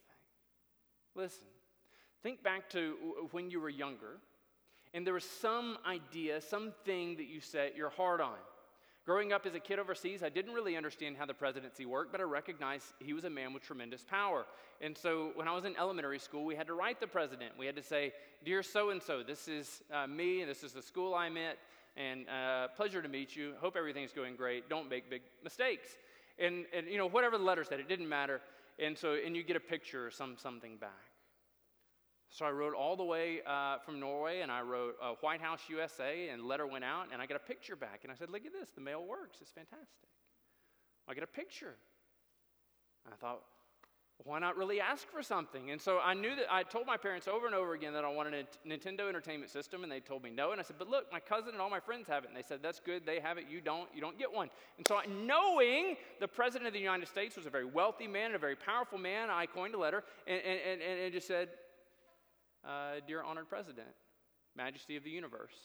Listen, 1.15 1.47
think 2.23 2.41
back 2.41 2.69
to 2.69 2.95
when 3.31 3.51
you 3.51 3.59
were 3.59 3.69
younger, 3.69 4.21
and 4.93 5.05
there 5.05 5.13
was 5.13 5.25
some 5.25 5.77
idea, 5.85 6.39
something 6.39 7.17
that 7.17 7.27
you 7.27 7.41
set 7.41 7.75
your 7.75 7.89
heart 7.89 8.21
on. 8.21 8.37
Growing 9.05 9.33
up 9.33 9.45
as 9.45 9.55
a 9.55 9.59
kid 9.59 9.79
overseas, 9.79 10.21
I 10.21 10.29
didn't 10.29 10.53
really 10.53 10.75
understand 10.75 11.17
how 11.17 11.25
the 11.25 11.33
presidency 11.33 11.85
worked, 11.85 12.11
but 12.11 12.21
I 12.21 12.25
recognized 12.25 12.85
he 12.99 13.13
was 13.13 13.23
a 13.23 13.29
man 13.29 13.53
with 13.53 13.63
tremendous 13.63 14.03
power. 14.03 14.45
And 14.81 14.95
so 14.97 15.31
when 15.35 15.47
I 15.47 15.55
was 15.55 15.65
in 15.65 15.75
elementary 15.77 16.19
school, 16.19 16.45
we 16.45 16.55
had 16.55 16.67
to 16.67 16.73
write 16.73 16.99
the 16.99 17.07
president. 17.07 17.53
We 17.57 17.65
had 17.65 17.75
to 17.77 17.83
say, 17.83 18.13
Dear 18.45 18.61
so 18.61 18.91
and 18.91 19.01
so, 19.01 19.23
this 19.23 19.47
is 19.47 19.81
uh, 19.91 20.05
me, 20.05 20.41
and 20.41 20.49
this 20.49 20.63
is 20.63 20.73
the 20.73 20.81
school 20.81 21.15
I'm 21.15 21.37
at, 21.37 21.57
and 21.97 22.29
uh, 22.29 22.67
pleasure 22.75 23.01
to 23.01 23.09
meet 23.09 23.35
you. 23.35 23.53
Hope 23.59 23.75
everything's 23.75 24.13
going 24.13 24.35
great. 24.35 24.69
Don't 24.69 24.89
make 24.89 25.09
big 25.09 25.21
mistakes. 25.43 25.89
And, 26.37 26.65
and, 26.73 26.87
you 26.87 26.97
know, 26.97 27.07
whatever 27.07 27.37
the 27.37 27.43
letter 27.43 27.63
said, 27.63 27.79
it 27.79 27.89
didn't 27.89 28.07
matter. 28.07 28.41
And 28.77 28.97
so, 28.97 29.13
and 29.13 29.35
you 29.35 29.43
get 29.43 29.55
a 29.55 29.61
picture 29.61 30.07
or 30.07 30.11
some, 30.11 30.35
something 30.37 30.77
back. 30.77 31.08
So 32.29 32.45
I 32.45 32.51
wrote 32.51 32.75
all 32.75 32.95
the 32.95 33.03
way 33.03 33.39
uh, 33.45 33.79
from 33.79 33.99
Norway 33.99 34.41
and 34.41 34.51
I 34.51 34.61
wrote 34.61 34.95
uh, 35.01 35.13
White 35.21 35.41
House 35.41 35.61
USA 35.67 36.29
and 36.29 36.43
letter 36.43 36.67
went 36.67 36.83
out 36.83 37.07
and 37.11 37.21
I 37.21 37.25
got 37.25 37.35
a 37.35 37.39
picture 37.39 37.75
back 37.75 38.01
and 38.03 38.11
I 38.11 38.15
said, 38.15 38.29
look 38.29 38.45
at 38.45 38.53
this, 38.53 38.69
the 38.69 38.81
mail 38.81 39.03
works, 39.03 39.39
it's 39.41 39.51
fantastic. 39.51 40.09
I 41.07 41.13
get 41.15 41.23
a 41.23 41.27
picture. 41.27 41.75
And 43.05 43.13
I 43.13 43.17
thought, 43.17 43.41
why 44.25 44.37
not 44.37 44.57
really 44.57 44.81
ask 44.81 45.09
for 45.09 45.23
something? 45.23 45.71
And 45.71 45.79
so 45.81 45.99
I 46.03 46.13
knew 46.13 46.35
that 46.35 46.45
I 46.51 46.63
told 46.63 46.85
my 46.85 46.97
parents 46.97 47.27
over 47.27 47.45
and 47.45 47.55
over 47.55 47.73
again 47.73 47.93
that 47.93 48.03
I 48.03 48.09
wanted 48.09 48.33
a 48.33 48.67
Nintendo 48.67 49.07
Entertainment 49.07 49.49
System, 49.49 49.83
and 49.83 49.91
they 49.91 50.01
told 50.01 50.23
me 50.23 50.29
no. 50.29 50.51
And 50.51 50.59
I 50.59 50.63
said, 50.63 50.75
but 50.77 50.89
look, 50.89 51.09
my 51.11 51.21
cousin 51.21 51.53
and 51.53 51.61
all 51.61 51.69
my 51.69 51.79
friends 51.79 52.05
have 52.09 52.25
it. 52.25 52.27
And 52.27 52.35
they 52.35 52.43
said, 52.45 52.59
that's 52.61 52.81
good, 52.81 53.05
they 53.05 53.21
have 53.21 53.37
it, 53.37 53.45
you 53.49 53.61
don't, 53.61 53.87
you 53.95 54.01
don't 54.01 54.19
get 54.19 54.31
one. 54.31 54.49
And 54.77 54.85
so, 54.85 54.97
I, 54.97 55.05
knowing 55.05 55.95
the 56.19 56.27
President 56.27 56.67
of 56.67 56.73
the 56.73 56.79
United 56.79 57.07
States 57.07 57.37
was 57.37 57.45
a 57.45 57.49
very 57.49 57.63
wealthy 57.63 58.07
man 58.07 58.27
and 58.27 58.35
a 58.35 58.39
very 58.39 58.57
powerful 58.57 58.97
man, 58.97 59.29
I 59.29 59.45
coined 59.45 59.73
a 59.73 59.79
letter 59.79 60.03
and, 60.27 60.41
and, 60.41 60.81
and, 60.81 60.99
and 60.99 61.13
just 61.13 61.27
said, 61.27 61.47
uh, 62.65 63.01
Dear 63.07 63.23
Honored 63.23 63.49
President, 63.49 63.87
Majesty 64.55 64.95
of 64.95 65.03
the 65.03 65.09
Universe. 65.09 65.55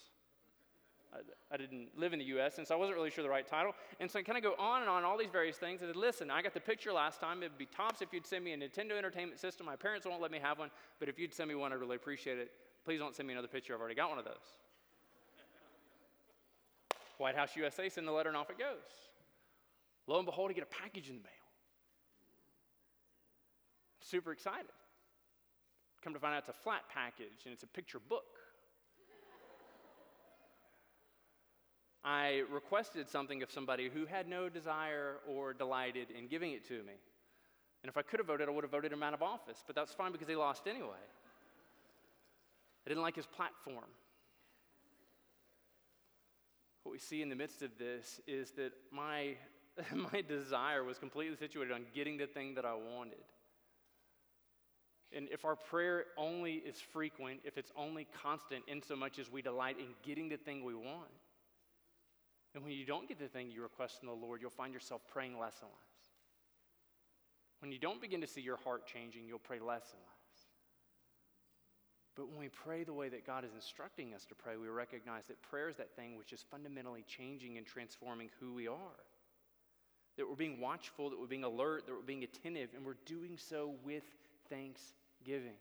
I, 1.13 1.55
I, 1.55 1.57
didn't 1.57 1.89
live 1.97 2.13
in 2.13 2.19
the 2.19 2.25
US, 2.37 2.59
and 2.59 2.67
so 2.67 2.75
I 2.75 2.79
wasn't 2.79 2.97
really 2.97 3.11
sure 3.11 3.23
the 3.23 3.31
right 3.31 3.47
title. 3.47 3.73
And 4.01 4.11
so 4.11 4.19
I 4.19 4.23
kind 4.23 4.37
of 4.37 4.43
go 4.43 4.55
on 4.59 4.81
and 4.81 4.91
on, 4.91 5.05
all 5.05 5.17
these 5.17 5.31
various 5.31 5.57
things. 5.57 5.81
I 5.83 5.87
said, 5.87 5.97
Listen, 5.97 6.31
I 6.31 6.43
got 6.43 6.55
the 6.55 6.61
picture 6.61 6.93
last 6.93 7.21
time. 7.21 7.43
It'd 7.43 7.57
be 7.57 7.67
tops 7.67 8.03
if 8.03 8.13
you'd 8.13 8.27
send 8.27 8.45
me 8.45 8.53
a 8.53 8.57
Nintendo 8.57 8.99
Entertainment 8.99 9.39
System. 9.39 9.67
My 9.67 9.77
parents 9.77 10.07
won't 10.07 10.21
let 10.21 10.33
me 10.33 10.39
have 10.43 10.59
one, 10.59 10.71
but 10.99 11.09
if 11.09 11.19
you'd 11.19 11.33
send 11.33 11.49
me 11.49 11.55
one, 11.55 11.73
I'd 11.73 11.79
really 11.79 11.97
appreciate 11.97 12.39
it. 12.39 12.51
Please 12.85 12.99
don't 12.99 13.15
send 13.15 13.27
me 13.27 13.33
another 13.33 13.49
picture. 13.49 13.75
I've 13.75 13.81
already 13.81 13.95
got 13.95 14.11
one 14.11 14.19
of 14.19 14.25
those. 14.25 14.59
White 17.19 17.37
House 17.37 17.55
USA, 17.57 17.89
send 17.89 18.09
the 18.09 18.13
letter, 18.13 18.29
and 18.29 18.37
off 18.37 18.51
it 18.51 18.59
goes. 18.59 18.77
Lo 20.07 20.19
and 20.19 20.27
behold, 20.27 20.51
I 20.51 20.53
get 20.53 20.65
a 20.65 20.83
package 20.83 21.09
in 21.09 21.17
the 21.17 21.23
mail. 21.23 21.31
Super 24.01 24.33
excited. 24.33 24.67
Come 26.05 26.13
to 26.13 26.21
find 26.21 26.35
out 26.35 26.41
it's 26.41 26.51
a 26.51 26.53
flat 26.53 26.83
package 26.93 27.47
and 27.47 27.55
it's 27.55 27.63
a 27.63 27.67
picture 27.67 27.99
book. 27.99 28.37
I 32.05 32.43
requested 32.53 33.09
something 33.09 33.43
of 33.43 33.51
somebody 33.51 33.89
who 33.89 34.05
had 34.05 34.29
no 34.29 34.51
desire 34.51 35.17
or 35.27 35.55
delighted 35.55 36.09
in 36.11 36.29
giving 36.29 36.53
it 36.53 36.69
to 36.69 36.75
me. 36.75 36.93
And 37.83 37.89
if 37.89 37.97
I 37.97 38.03
could 38.03 38.21
have 38.21 38.27
voted, 38.27 38.49
I 38.49 38.51
would 38.51 38.65
have 38.65 38.71
voted 38.71 38.93
him 38.93 39.03
out 39.03 39.15
of 39.15 39.23
office, 39.23 39.65
but 39.67 39.75
that's 39.75 39.95
fine 39.95 40.13
because 40.13 40.29
he 40.29 40.37
lost 40.37 40.67
anyway. 40.67 41.05
I 42.87 42.91
didn't 42.91 43.03
like 43.03 43.17
his 43.17 43.27
platform. 43.27 43.89
What 46.83 46.93
we 46.93 46.99
see 46.99 47.23
in 47.23 47.31
the 47.31 47.37
midst 47.37 47.63
of 47.63 47.71
this 47.79 48.21
is 48.27 48.51
that 48.53 48.73
my 48.93 49.37
my 50.13 50.21
desire 50.21 50.85
was 50.85 50.99
completely 50.99 51.37
situated 51.37 51.73
on 51.73 51.87
getting 51.95 52.19
the 52.19 52.27
thing 52.27 52.55
that 52.57 52.67
I 52.67 52.75
wanted. 52.75 53.25
And 55.15 55.29
if 55.31 55.45
our 55.45 55.55
prayer 55.55 56.07
only 56.17 56.55
is 56.55 56.81
frequent, 56.81 57.41
if 57.45 57.57
it's 57.57 57.71
only 57.77 58.07
constant 58.21 58.65
in 58.67 58.83
so 58.83 58.97
much 58.97 59.19
as 59.19 59.31
we 59.31 59.43
delight 59.43 59.77
in 59.79 59.87
getting 60.03 60.29
the 60.29 60.37
thing 60.37 60.65
we 60.65 60.75
want, 60.75 61.11
and 62.55 62.63
when 62.63 62.73
you 62.73 62.85
don't 62.85 63.09
get 63.09 63.19
the 63.19 63.29
thing 63.29 63.51
you 63.51 63.63
request 63.63 64.01
from 64.01 64.09
the 64.09 64.15
Lord, 64.15 64.41
you'll 64.41 64.51
find 64.51 64.73
yourself 64.73 65.03
praying 65.13 65.39
less 65.39 65.57
and 65.61 65.71
less. 65.71 65.95
When 67.61 67.73
you 67.73 67.79
don't 67.79 68.01
begin 68.01 68.21
to 68.21 68.27
see 68.27 68.41
your 68.41 68.57
heart 68.59 68.87
changing, 68.87 69.27
you'll 69.27 69.39
pray 69.39 69.59
less 69.59 69.91
and 69.93 70.01
less. 70.03 70.15
But 72.17 72.29
when 72.29 72.39
we 72.39 72.49
pray 72.49 72.85
the 72.85 72.93
way 72.93 73.09
that 73.09 73.27
God 73.27 73.45
is 73.45 73.55
instructing 73.55 74.15
us 74.15 74.25
to 74.27 74.35
pray, 74.35 74.57
we 74.57 74.69
recognize 74.69 75.27
that 75.27 75.43
prayer 75.43 75.69
is 75.69 75.77
that 75.77 75.97
thing 75.97 76.17
which 76.17 76.33
is 76.33 76.45
fundamentally 76.49 77.05
changing 77.09 77.57
and 77.59 77.67
transforming 77.67 78.31
who 78.39 78.53
we 78.53 78.69
are. 78.69 79.03
That 80.17 80.29
we're 80.29 80.37
being 80.37 80.61
watchful, 80.61 81.11
that 81.11 81.19
we're 81.19 81.27
being 81.27 81.43
alert, 81.43 81.87
that 81.87 81.93
we're 81.93 82.03
being 82.03 82.23
attentive, 82.23 82.71
and 82.77 82.85
we're 82.85 82.95
doing 83.05 83.37
so 83.37 83.75
with 83.85 84.05
thanksgiving. 85.25 85.57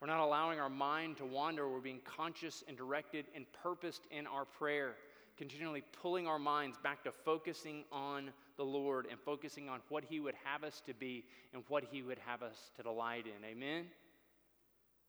We're 0.00 0.08
not 0.08 0.20
allowing 0.20 0.60
our 0.60 0.68
mind 0.68 1.16
to 1.18 1.24
wander, 1.24 1.68
we're 1.68 1.80
being 1.80 2.00
conscious 2.04 2.62
and 2.68 2.76
directed 2.76 3.26
and 3.34 3.46
purposed 3.62 4.02
in 4.10 4.26
our 4.26 4.44
prayer, 4.44 4.96
continually 5.38 5.82
pulling 6.02 6.26
our 6.26 6.38
minds 6.38 6.76
back 6.82 7.04
to 7.04 7.12
focusing 7.12 7.84
on 7.90 8.30
the 8.56 8.64
Lord 8.64 9.06
and 9.10 9.18
focusing 9.18 9.68
on 9.68 9.80
what 9.88 10.04
He 10.08 10.20
would 10.20 10.34
have 10.44 10.62
us 10.62 10.82
to 10.86 10.94
be 10.94 11.24
and 11.54 11.62
what 11.68 11.84
He 11.90 12.02
would 12.02 12.18
have 12.26 12.42
us 12.42 12.70
to 12.76 12.82
delight 12.82 13.24
in. 13.26 13.48
Amen? 13.48 13.86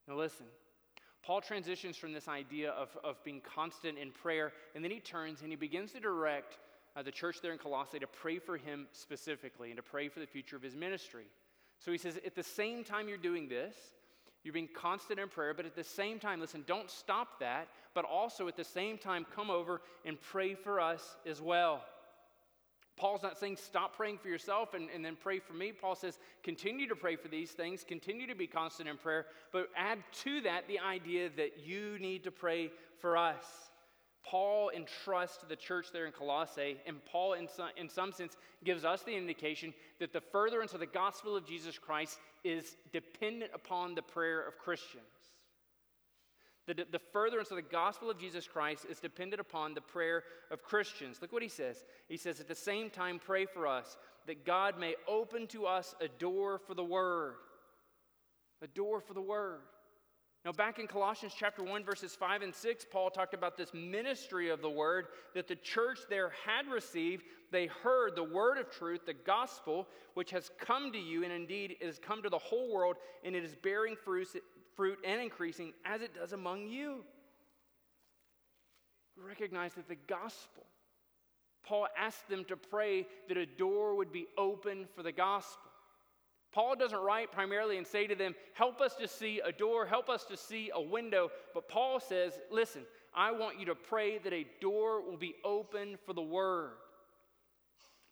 Now, 0.07 0.15
listen. 0.15 0.45
Paul 1.25 1.41
transitions 1.41 1.97
from 1.97 2.13
this 2.13 2.27
idea 2.27 2.69
of, 2.71 2.89
of 3.03 3.21
being 3.23 3.41
constant 3.41 3.97
in 3.97 4.11
prayer, 4.11 4.53
and 4.75 4.83
then 4.83 4.91
he 4.91 4.99
turns 4.99 5.41
and 5.41 5.49
he 5.49 5.55
begins 5.55 5.91
to 5.93 5.99
direct 5.99 6.59
uh, 6.95 7.01
the 7.01 7.11
church 7.11 7.37
there 7.41 7.51
in 7.51 7.57
Colossae 7.57 7.97
to 7.97 8.05
pray 8.05 8.37
for 8.37 8.57
him 8.57 8.85
specifically 8.91 9.71
and 9.71 9.77
to 9.77 9.83
pray 9.83 10.07
for 10.07 10.19
the 10.19 10.27
future 10.27 10.55
of 10.55 10.61
his 10.61 10.75
ministry. 10.75 11.25
So 11.79 11.91
he 11.91 11.97
says, 11.97 12.17
at 12.25 12.35
the 12.35 12.43
same 12.43 12.83
time 12.83 13.07
you're 13.07 13.17
doing 13.17 13.47
this, 13.47 13.75
you're 14.43 14.53
being 14.53 14.69
constant 14.75 15.19
in 15.19 15.27
prayer, 15.27 15.53
but 15.53 15.65
at 15.65 15.75
the 15.75 15.83
same 15.83 16.19
time, 16.19 16.39
listen, 16.39 16.63
don't 16.67 16.89
stop 16.89 17.39
that, 17.39 17.67
but 17.93 18.05
also 18.05 18.47
at 18.47 18.55
the 18.55 18.63
same 18.63 18.97
time, 18.97 19.25
come 19.35 19.49
over 19.49 19.81
and 20.05 20.21
pray 20.21 20.53
for 20.53 20.79
us 20.79 21.17
as 21.25 21.41
well. 21.41 21.83
Paul's 22.97 23.23
not 23.23 23.37
saying 23.37 23.57
stop 23.57 23.95
praying 23.95 24.19
for 24.19 24.29
yourself 24.29 24.73
and, 24.73 24.87
and 24.93 25.03
then 25.03 25.17
pray 25.19 25.39
for 25.39 25.53
me. 25.53 25.73
Paul 25.73 25.95
says 25.95 26.17
continue 26.43 26.87
to 26.87 26.95
pray 26.95 27.17
for 27.17 27.27
these 27.27 27.51
things, 27.51 27.83
continue 27.83 28.25
to 28.27 28.35
be 28.35 28.47
constant 28.47 28.87
in 28.87 28.97
prayer, 28.97 29.25
but 29.51 29.69
add 29.75 29.99
to 30.23 30.41
that 30.41 30.67
the 30.67 30.79
idea 30.79 31.29
that 31.35 31.65
you 31.65 31.97
need 31.99 32.23
to 32.23 32.31
pray 32.31 32.71
for 32.99 33.17
us. 33.17 33.43
Paul 34.25 34.71
entrusts 34.75 35.43
the 35.47 35.55
church 35.55 35.87
there 35.93 36.07
in 36.07 36.11
Colossae, 36.11 36.77
and 36.87 37.03
Paul, 37.05 37.33
in 37.33 37.47
some, 37.47 37.69
in 37.77 37.87
some 37.87 38.11
sense, 38.11 38.35
gives 38.63 38.83
us 38.83 39.03
the 39.03 39.15
indication 39.15 39.73
that 39.99 40.13
the 40.13 40.21
furtherance 40.21 40.73
of 40.73 40.79
the 40.79 40.87
gospel 40.87 41.35
of 41.35 41.45
Jesus 41.45 41.77
Christ 41.77 42.17
is 42.43 42.75
dependent 42.91 43.51
upon 43.53 43.93
the 43.93 44.01
prayer 44.01 44.45
of 44.47 44.57
Christians. 44.57 45.03
The, 46.67 46.85
the 46.91 47.01
furtherance 47.13 47.51
of 47.51 47.57
the 47.57 47.61
gospel 47.61 48.09
of 48.09 48.17
Jesus 48.19 48.47
Christ 48.47 48.87
is 48.89 48.99
dependent 48.99 49.39
upon 49.39 49.75
the 49.75 49.81
prayer 49.81 50.23
of 50.49 50.63
Christians. 50.63 51.19
Look 51.21 51.31
what 51.31 51.43
he 51.43 51.49
says. 51.49 51.85
He 52.07 52.17
says, 52.17 52.39
At 52.39 52.47
the 52.47 52.55
same 52.55 52.89
time, 52.89 53.19
pray 53.23 53.45
for 53.45 53.67
us 53.67 53.97
that 54.25 54.45
God 54.45 54.79
may 54.79 54.95
open 55.07 55.45
to 55.47 55.67
us 55.67 55.93
a 56.01 56.07
door 56.07 56.57
for 56.57 56.73
the 56.73 56.83
word. 56.83 57.35
A 58.63 58.67
door 58.67 58.99
for 58.99 59.13
the 59.13 59.21
word. 59.21 59.61
Now, 60.45 60.51
back 60.51 60.77
in 60.77 60.85
Colossians 60.85 61.33
chapter 61.35 61.63
1, 61.63 61.83
verses 61.83 62.13
5 62.13 62.43
and 62.43 62.53
6, 62.53 62.85
Paul 62.91 63.09
talked 63.09 63.33
about 63.33 63.57
this 63.57 63.73
ministry 63.73 64.51
of 64.51 64.61
the 64.61 64.69
word 64.69 65.07
that 65.33 65.47
the 65.47 65.55
church 65.55 65.97
there 66.07 66.33
had 66.45 66.67
received. 66.71 67.23
They 67.51 67.65
heard 67.65 68.15
the 68.15 68.23
word 68.23 68.59
of 68.59 68.69
truth, 68.69 69.07
the 69.07 69.15
gospel, 69.15 69.87
which 70.13 70.29
has 70.29 70.51
come 70.59 70.91
to 70.91 70.99
you, 70.99 71.23
and 71.23 71.33
indeed 71.33 71.77
it 71.81 71.85
has 71.87 71.97
come 71.97 72.21
to 72.21 72.29
the 72.29 72.37
whole 72.37 72.71
world, 72.71 72.97
and 73.23 73.35
it 73.35 73.43
is 73.43 73.55
bearing 73.55 73.95
fruit, 73.95 74.29
and 75.03 75.19
increasing 75.19 75.73
as 75.83 76.01
it 76.03 76.13
does 76.13 76.31
among 76.31 76.67
you. 76.67 77.03
Recognize 79.17 79.73
that 79.73 79.87
the 79.87 79.95
gospel, 79.95 80.67
Paul 81.65 81.87
asked 81.97 82.29
them 82.29 82.45
to 82.49 82.55
pray 82.55 83.07
that 83.29 83.37
a 83.37 83.47
door 83.47 83.95
would 83.95 84.11
be 84.11 84.27
open 84.37 84.85
for 84.95 85.01
the 85.01 85.11
gospel. 85.11 85.64
Paul 86.55 86.77
doesn't 86.77 87.01
write 87.01 87.33
primarily 87.33 87.77
and 87.77 87.85
say 87.85 88.07
to 88.07 88.15
them, 88.15 88.33
Help 88.53 88.79
us 88.79 88.95
to 88.95 89.09
see 89.09 89.41
a 89.41 89.51
door, 89.51 89.85
help 89.85 90.09
us 90.09 90.23
to 90.23 90.37
see 90.37 90.71
a 90.73 90.81
window. 90.81 91.29
But 91.53 91.67
Paul 91.67 91.99
says, 91.99 92.39
Listen, 92.49 92.83
I 93.13 93.33
want 93.33 93.59
you 93.59 93.65
to 93.65 93.75
pray 93.75 94.19
that 94.19 94.31
a 94.31 94.47
door 94.61 95.01
will 95.01 95.17
be 95.17 95.35
open 95.43 95.97
for 96.05 96.13
the 96.13 96.21
word. 96.21 96.71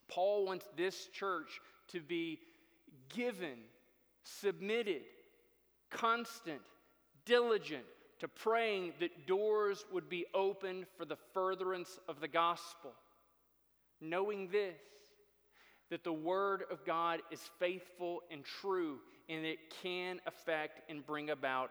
Paul 0.09 0.45
wants 0.45 0.65
this 0.75 1.07
church 1.13 1.61
to 1.93 2.01
be 2.01 2.39
given, 3.15 3.59
submitted, 4.23 5.03
constant, 5.89 6.61
diligent 7.25 7.85
to 8.19 8.27
praying 8.27 8.91
that 8.99 9.25
doors 9.25 9.85
would 9.93 10.09
be 10.09 10.25
opened 10.33 10.85
for 10.97 11.05
the 11.05 11.17
furtherance 11.33 11.97
of 12.09 12.19
the 12.19 12.27
gospel. 12.27 12.91
Knowing 14.01 14.49
this, 14.49 14.75
that 15.93 16.03
the 16.03 16.11
Word 16.11 16.63
of 16.71 16.83
God 16.85 17.21
is 17.29 17.39
faithful 17.59 18.23
and 18.31 18.43
true, 18.43 18.97
and 19.29 19.45
it 19.45 19.59
can 19.83 20.19
affect 20.25 20.89
and 20.89 21.05
bring 21.05 21.29
about 21.29 21.69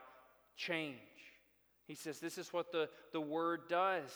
change. 0.56 0.96
He 1.88 1.96
says 1.96 2.20
this 2.20 2.38
is 2.38 2.52
what 2.52 2.70
the, 2.70 2.88
the 3.12 3.20
Word 3.20 3.62
does. 3.68 4.12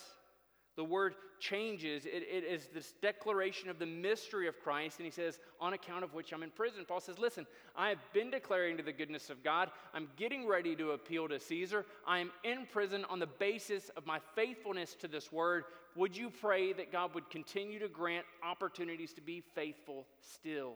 The 0.77 0.85
word 0.85 1.15
changes. 1.41 2.05
It, 2.05 2.23
it 2.31 2.45
is 2.45 2.69
this 2.73 2.93
declaration 3.01 3.71
of 3.71 3.79
the 3.79 3.87
mystery 3.87 4.47
of 4.47 4.61
Christ. 4.61 4.99
And 4.99 5.07
he 5.07 5.11
says, 5.11 5.39
on 5.59 5.73
account 5.73 6.05
of 6.05 6.13
which 6.13 6.35
I'm 6.35 6.43
in 6.43 6.51
prison. 6.51 6.85
Paul 6.87 7.01
says, 7.01 7.19
listen, 7.19 7.47
I 7.75 7.89
have 7.89 7.99
been 8.13 8.31
declaring 8.31 8.77
to 8.77 8.83
the 8.83 8.93
goodness 8.93 9.31
of 9.31 9.43
God. 9.43 9.71
I'm 9.95 10.09
getting 10.17 10.47
ready 10.47 10.77
to 10.77 10.91
appeal 10.91 11.29
to 11.29 11.41
Caesar. 11.41 11.87
I 12.07 12.19
am 12.19 12.31
in 12.45 12.67
prison 12.71 13.07
on 13.09 13.19
the 13.19 13.27
basis 13.27 13.89
of 13.97 14.07
my 14.07 14.21
faithfulness 14.35 14.95
to 15.01 15.09
this 15.09 15.33
word. 15.33 15.65
Would 15.97 16.17
you 16.17 16.31
pray 16.31 16.73
that 16.75 16.93
God 16.93 17.15
would 17.15 17.31
continue 17.31 17.79
to 17.79 17.89
grant 17.89 18.27
opportunities 18.43 19.13
to 19.15 19.23
be 19.23 19.43
faithful 19.55 20.07
still? 20.21 20.75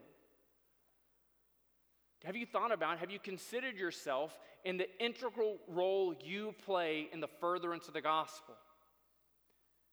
Have 2.25 2.37
you 2.37 2.47
thought 2.47 2.73
about, 2.73 2.99
have 2.99 3.11
you 3.11 3.19
considered 3.19 3.77
yourself 3.77 4.39
in 4.65 4.77
the 4.77 4.89
integral 5.03 5.57
role 5.69 6.15
you 6.23 6.55
play 6.65 7.09
in 7.13 7.21
the 7.21 7.29
furtherance 7.41 7.89
of 7.89 7.95
the 7.95 8.01
gospel? 8.01 8.55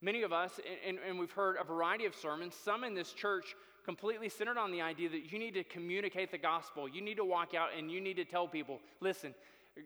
Many 0.02 0.24
of 0.24 0.32
us, 0.32 0.60
and, 0.86 0.98
and, 1.08 1.18
we've 1.18 1.32
heard 1.32 1.56
a 1.60 1.64
variety 1.64 2.06
of 2.06 2.14
sermons, 2.14 2.54
some 2.54 2.84
in 2.84 2.94
this 2.94 3.14
church 3.14 3.56
completely 3.84 4.30
centered 4.30 4.58
on 4.58 4.72
the 4.72 4.82
idea 4.82 5.10
that 5.10 5.32
you 5.32 5.40
need 5.40 5.56
to 5.56 5.64
communicate 5.64 6.30
the 6.30 6.38
gospel. 6.38 6.88
You 6.88 7.02
need 7.02 7.18
to 7.18 7.26
walk 7.26 7.56
out 7.56 7.70
and 7.76 7.90
you 7.90 8.00
need 8.00 8.18
to 8.18 8.26
tell 8.26 8.48
people 8.48 8.80
listen, 9.00 9.34
uh, 9.78 9.82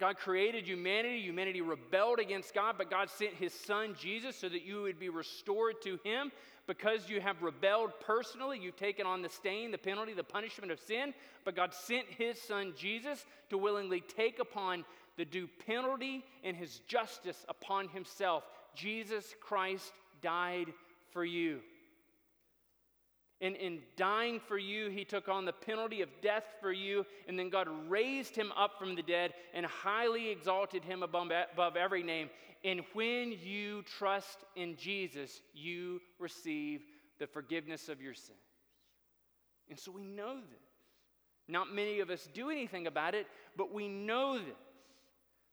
God 0.00 0.16
created 0.16 0.66
humanity. 0.66 1.20
Humanity 1.20 1.60
rebelled 1.60 2.18
against 2.18 2.52
God, 2.52 2.76
but 2.76 2.90
God 2.90 3.08
sent 3.10 3.34
his 3.34 3.54
son 3.54 3.94
Jesus 3.98 4.36
so 4.36 4.48
that 4.48 4.64
you 4.64 4.82
would 4.82 4.98
be 4.98 5.08
restored 5.08 5.80
to 5.82 5.98
him. 6.04 6.32
Because 6.66 7.10
you 7.10 7.20
have 7.20 7.42
rebelled 7.42 7.92
personally, 8.00 8.58
you've 8.58 8.76
taken 8.76 9.06
on 9.06 9.20
the 9.20 9.28
stain, 9.28 9.70
the 9.70 9.78
penalty, 9.78 10.14
the 10.14 10.24
punishment 10.24 10.72
of 10.72 10.80
sin. 10.80 11.12
But 11.44 11.56
God 11.56 11.74
sent 11.74 12.06
his 12.08 12.40
son 12.40 12.72
Jesus 12.76 13.26
to 13.50 13.58
willingly 13.58 14.00
take 14.00 14.38
upon 14.38 14.84
the 15.16 15.24
due 15.24 15.48
penalty 15.66 16.24
and 16.42 16.56
his 16.56 16.80
justice 16.88 17.44
upon 17.48 17.88
himself 17.88 18.44
Jesus 18.74 19.34
Christ 19.40 19.92
died 20.20 20.72
for 21.12 21.24
you. 21.24 21.60
And 23.40 23.56
in 23.56 23.80
dying 23.96 24.40
for 24.40 24.56
you, 24.56 24.88
he 24.90 25.04
took 25.04 25.28
on 25.28 25.44
the 25.44 25.52
penalty 25.52 26.02
of 26.02 26.08
death 26.22 26.44
for 26.60 26.72
you, 26.72 27.04
and 27.28 27.38
then 27.38 27.50
God 27.50 27.68
raised 27.88 28.36
him 28.36 28.52
up 28.56 28.78
from 28.78 28.94
the 28.94 29.02
dead 29.02 29.34
and 29.52 29.66
highly 29.66 30.30
exalted 30.30 30.84
him 30.84 31.02
above, 31.02 31.30
above 31.52 31.76
every 31.76 32.02
name. 32.02 32.30
And 32.64 32.82
when 32.94 33.32
you 33.42 33.82
trust 33.82 34.38
in 34.56 34.76
Jesus, 34.76 35.42
you 35.52 36.00
receive 36.18 36.82
the 37.18 37.26
forgiveness 37.26 37.88
of 37.88 38.00
your 38.00 38.14
sins. 38.14 38.38
And 39.68 39.78
so 39.78 39.92
we 39.92 40.02
know 40.02 40.36
this. 40.36 40.64
Not 41.46 41.74
many 41.74 42.00
of 42.00 42.10
us 42.10 42.28
do 42.32 42.50
anything 42.50 42.86
about 42.86 43.14
it, 43.14 43.26
but 43.56 43.72
we 43.72 43.88
know 43.88 44.38
this. 44.38 44.54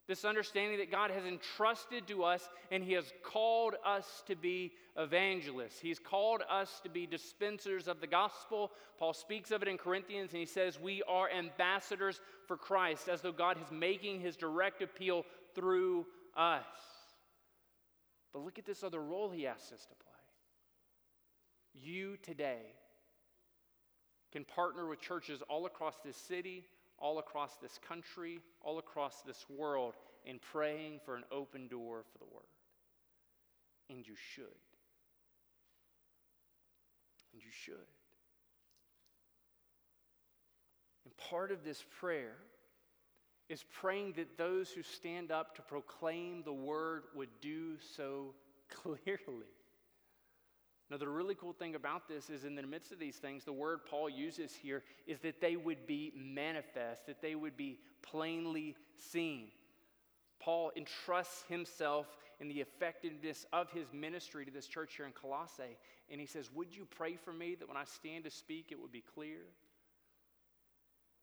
This 0.08 0.26
understanding 0.26 0.80
that 0.80 0.92
God 0.92 1.12
has 1.12 1.26
entrusted 1.26 2.08
to 2.08 2.24
us 2.24 2.50
and 2.72 2.84
He 2.84 2.94
has 2.94 3.14
called 3.24 3.76
us 3.86 4.24
to 4.28 4.36
be 4.36 4.74
evangelists. 4.98 5.80
He's 5.80 6.00
called 6.00 6.42
us 6.50 6.82
to 6.84 6.90
be 6.90 7.06
dispensers 7.06 7.88
of 7.88 8.02
the 8.02 8.08
gospel. 8.08 8.72
Paul 8.98 9.14
speaks 9.14 9.52
of 9.52 9.62
it 9.62 9.68
in 9.68 9.78
Corinthians 9.78 10.32
and 10.32 10.40
he 10.40 10.46
says, 10.46 10.80
We 10.80 11.04
are 11.04 11.30
ambassadors 11.30 12.20
for 12.48 12.58
Christ, 12.58 13.08
as 13.08 13.22
though 13.22 13.32
God 13.32 13.58
is 13.62 13.72
making 13.72 14.20
His 14.20 14.36
direct 14.36 14.82
appeal 14.82 15.24
through 15.56 16.06
us. 16.36 16.66
But 18.34 18.44
look 18.44 18.60
at 18.60 18.66
this 18.66 18.84
other 18.84 19.02
role 19.02 19.30
He 19.30 19.48
asks 19.48 19.72
us 19.72 19.86
to 19.86 19.96
play. 19.96 20.12
You 21.74 22.18
today 22.18 22.76
can 24.32 24.46
partner 24.46 24.88
with 24.88 25.02
churches 25.02 25.42
all 25.48 25.66
across 25.66 25.96
this 26.04 26.18
city 26.18 26.66
all 27.02 27.20
across 27.20 27.58
this 27.58 27.80
country, 27.88 28.40
all 28.62 28.80
across 28.80 29.22
this 29.22 29.46
world, 29.50 29.96
in 30.26 30.40
praying 30.40 31.00
for 31.04 31.16
an 31.16 31.24
open 31.32 31.68
door 31.68 32.04
for 32.12 32.18
the 32.20 32.26
Word. 32.26 32.44
And 33.90 34.08
you 34.08 34.16
should. 34.34 34.46
And 37.34 37.42
you 37.42 37.52
should. 37.52 37.76
And 41.06 41.18
part 41.18 41.52
of 41.52 41.64
this 41.64 41.84
prayer 42.00 42.36
is 43.50 43.66
praying 43.70 44.14
that 44.14 44.38
those 44.38 44.70
who 44.70 44.82
stand 44.82 45.30
up 45.30 45.56
to 45.56 45.62
proclaim 45.62 46.42
the 46.44 46.54
word 46.54 47.04
would 47.14 47.30
do 47.42 47.78
so 47.98 48.34
clearly. 48.70 49.52
Now, 50.92 50.98
the 50.98 51.08
really 51.08 51.36
cool 51.36 51.54
thing 51.54 51.76
about 51.76 52.10
this 52.10 52.30
is, 52.30 52.44
in 52.44 52.54
the 52.54 52.64
midst 52.64 52.92
of 52.92 53.00
these 53.00 53.16
things, 53.16 53.46
the 53.46 53.54
word 53.54 53.80
Paul 53.90 54.10
uses 54.10 54.54
here 54.54 54.84
is 55.08 55.22
that 55.22 55.40
they 55.40 55.56
would 55.56 55.88
be 55.88 56.12
manifest, 56.14 57.06
that 57.08 57.22
they 57.22 57.34
would 57.34 57.56
be 57.56 57.80
plainly 58.02 58.76
seen. 58.98 59.48
Paul 60.42 60.74
entrusts 60.76 61.46
himself 61.48 62.08
in 62.42 62.50
the 62.50 62.60
effectiveness 62.60 63.46
of 63.54 63.72
his 63.72 63.94
ministry 63.94 64.44
to 64.44 64.52
this 64.52 64.68
church 64.68 64.96
here 64.98 65.06
in 65.06 65.14
Colossae, 65.14 65.78
and 66.10 66.20
he 66.20 66.28
says, 66.28 66.52
Would 66.54 66.76
you 66.76 66.86
pray 66.86 67.16
for 67.16 67.32
me 67.32 67.56
that 67.56 67.70
when 67.70 67.78
I 67.78 67.86
stand 67.86 68.26
to 68.26 68.30
speak, 68.30 68.68
it 68.72 68.80
would 68.82 68.92
be 68.92 69.04
clear? 69.16 69.44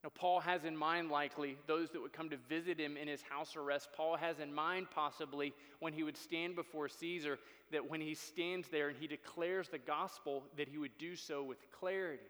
Now, 0.08 0.12
Paul 0.18 0.40
has 0.40 0.64
in 0.64 0.74
mind, 0.74 1.10
likely, 1.10 1.58
those 1.66 1.90
that 1.90 2.00
would 2.00 2.14
come 2.14 2.30
to 2.30 2.38
visit 2.48 2.80
him 2.80 2.96
in 2.96 3.06
his 3.06 3.20
house 3.20 3.56
arrest. 3.56 3.90
Paul 3.94 4.16
has 4.16 4.38
in 4.38 4.54
mind, 4.54 4.86
possibly, 4.90 5.52
when 5.80 5.92
he 5.92 6.02
would 6.02 6.16
stand 6.16 6.56
before 6.56 6.88
Caesar, 6.88 7.38
that 7.72 7.90
when 7.90 8.00
he 8.00 8.14
stands 8.14 8.68
there 8.68 8.88
and 8.88 8.96
he 8.96 9.06
declares 9.06 9.68
the 9.68 9.76
gospel, 9.76 10.44
that 10.56 10.66
he 10.66 10.78
would 10.78 10.96
do 10.96 11.14
so 11.14 11.44
with 11.44 11.58
clarity. 11.72 12.22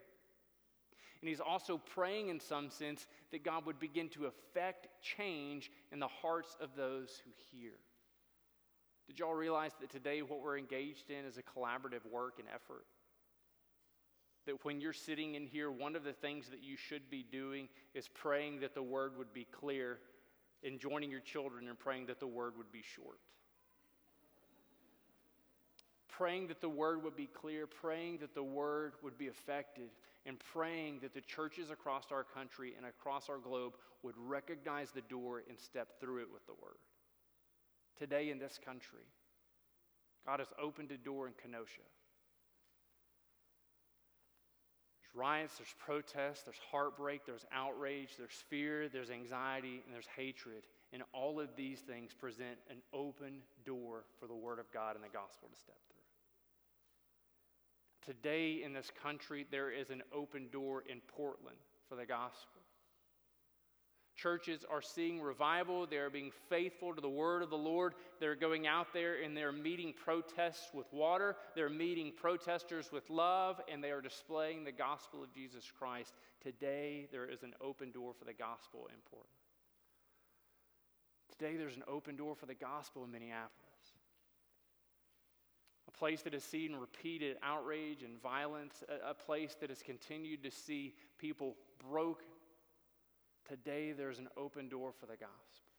And 1.21 1.29
he's 1.29 1.39
also 1.39 1.79
praying, 1.79 2.31
in 2.31 2.41
some 2.41 2.69
sense, 2.69 3.07
that 3.31 3.45
God 3.45 3.65
would 3.65 3.79
begin 3.79 4.09
to 4.09 4.27
effect 4.27 4.89
change 5.01 5.71
in 5.93 6.01
the 6.01 6.09
hearts 6.09 6.57
of 6.61 6.71
those 6.77 7.23
who 7.25 7.31
hear. 7.57 7.75
Did 9.07 9.21
y'all 9.21 9.35
realize 9.35 9.73
that 9.81 9.91
today 9.91 10.23
what 10.23 10.41
we're 10.41 10.59
engaged 10.59 11.11
in 11.11 11.25
is 11.25 11.39
a 11.39 11.43
collaborative 11.45 12.05
work 12.11 12.41
and 12.41 12.49
effort? 12.53 12.87
That 14.49 14.65
when 14.65 14.81
you're 14.81 14.95
sitting 14.95 15.35
in 15.35 15.47
here, 15.47 15.71
one 15.71 15.95
of 15.95 16.05
the 16.05 16.13
things 16.13 16.49
that 16.49 16.63
you 16.63 16.75
should 16.75 17.11
be 17.11 17.23
doing 17.31 17.69
is 17.95 18.09
praying 18.09 18.61
that 18.61 18.75
the 18.75 18.83
word 18.83 19.17
would 19.19 19.33
be 19.35 19.45
clear 19.45 19.99
and 20.65 20.81
joining 20.81 21.11
your 21.11 21.21
children 21.21 21.69
and 21.69 21.79
praying 21.79 22.07
that 22.07 22.19
the 22.19 22.27
word 22.27 22.55
would 22.57 22.73
be 22.73 22.83
short. 22.83 23.19
Praying 26.09 26.49
that 26.49 26.63
the 26.63 26.69
word 26.69 27.05
would 27.05 27.15
be 27.15 27.27
clear, 27.27 27.67
praying 27.67 28.19
that 28.19 28.35
the 28.35 28.43
word 28.43 28.95
would 29.03 29.19
be 29.19 29.27
effective, 29.27 29.91
and 30.25 30.39
praying 30.53 31.01
that 31.03 31.13
the 31.13 31.21
churches 31.21 31.71
across 31.71 32.07
our 32.11 32.25
country 32.25 32.73
and 32.77 32.87
across 32.87 33.29
our 33.29 33.39
globe 33.39 33.75
would 34.03 34.17
recognize 34.17 34.91
the 34.91 35.03
door 35.03 35.43
and 35.49 35.59
step 35.59 36.01
through 36.01 36.23
it 36.23 36.29
with 36.33 36.45
the 36.47 36.55
word. 36.55 36.79
Today 37.99 38.31
in 38.31 38.39
this 38.39 38.59
country, 38.65 39.05
God 40.27 40.41
has 40.41 40.49
opened 40.61 40.91
a 40.91 40.97
door 40.97 41.27
in 41.27 41.35
Kenosha. 41.35 41.83
There's 45.01 45.08
riots, 45.19 45.59
there's 45.59 45.75
protests, 45.79 46.43
there's 46.43 46.61
heartbreak, 46.71 47.27
there's 47.27 47.45
outrage, 47.53 48.11
there's 48.17 48.45
fear, 48.49 48.89
there's 48.89 49.11
anxiety, 49.11 49.83
and 49.85 49.93
there's 49.93 50.09
hatred. 50.17 50.65
And 50.93 51.03
all 51.13 51.41
of 51.41 51.49
these 51.57 51.81
things 51.81 52.13
present 52.15 52.57
an 52.71 52.79
open 52.95 53.41
door 53.67 54.05
for 54.21 54.27
the 54.27 54.35
Word 54.35 54.59
of 54.59 54.71
God 54.73 54.95
and 54.95 55.05
the 55.05 55.09
gospel 55.09 55.49
to 55.53 55.59
step 55.59 55.77
through. 55.91 55.99
Today 58.15 58.63
in 58.65 58.73
this 58.73 58.91
country, 59.03 59.47
there 59.51 59.71
is 59.71 59.91
an 59.91 60.03
open 60.15 60.49
door 60.51 60.85
in 60.89 61.01
Portland 61.09 61.59
for 61.89 61.97
the 61.97 62.07
gospel. 62.07 62.63
Churches 64.19 64.65
are 64.69 64.83
seeing 64.83 65.23
revival. 65.23 65.87
They're 65.87 66.11
being 66.11 66.33
faithful 66.49 66.93
to 66.93 67.01
the 67.01 67.09
word 67.09 67.41
of 67.41 67.51
the 67.51 67.57
Lord. 67.57 67.95
They're 68.19 68.35
going 68.35 68.67
out 68.67 68.89
there 68.93 69.23
and 69.23 69.37
they're 69.37 69.53
meeting 69.53 69.95
protests 69.95 70.75
with 70.75 70.93
water. 70.93 71.37
They're 71.55 71.71
meeting 71.71 72.13
protesters 72.17 72.91
with 72.91 73.09
love, 73.11 73.61
and 73.73 73.83
they 73.83 73.93
are 73.93 74.01
displaying 74.01 74.65
the 74.65 74.73
gospel 74.73 75.23
of 75.23 75.33
Jesus 75.33 75.71
Christ. 75.79 76.15
Today, 76.43 77.07
there 77.13 77.27
is 77.27 77.45
an 77.45 77.55
open 77.61 77.93
door 77.93 78.13
for 78.13 78.25
the 78.25 78.33
gospel 78.33 78.89
in 78.89 79.01
Portland. 79.09 79.31
Today, 81.39 81.57
there's 81.57 81.77
an 81.77 81.85
open 81.87 82.17
door 82.17 82.35
for 82.35 82.47
the 82.47 82.55
gospel 82.55 83.05
in 83.05 83.13
Minneapolis. 83.13 83.53
A 85.87 85.93
place 85.93 86.23
that 86.23 86.33
has 86.33 86.43
seen 86.43 86.75
repeated 86.75 87.37
outrage 87.41 88.03
and 88.03 88.21
violence, 88.21 88.83
a, 88.89 89.11
a 89.11 89.15
place 89.15 89.57
that 89.61 89.71
has 89.71 89.81
continued 89.81 90.43
to 90.43 90.51
see 90.51 90.95
people 91.19 91.55
broke 91.89 92.25
Today, 93.49 93.93
there's 93.93 94.19
an 94.19 94.29
open 94.37 94.69
door 94.69 94.93
for 94.93 95.07
the 95.07 95.17
gospel. 95.17 95.73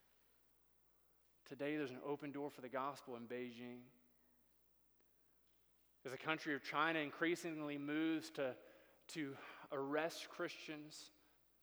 Today, 1.47 1.77
there's 1.77 1.91
an 1.91 1.99
open 2.05 2.31
door 2.31 2.49
for 2.49 2.61
the 2.61 2.69
gospel 2.69 3.15
in 3.15 3.23
Beijing. 3.23 3.81
As 6.05 6.11
the 6.11 6.17
country 6.17 6.55
of 6.55 6.63
China 6.63 6.99
increasingly 6.99 7.77
moves 7.77 8.31
to, 8.31 8.55
to 9.09 9.35
arrest 9.71 10.29
Christians, 10.29 11.11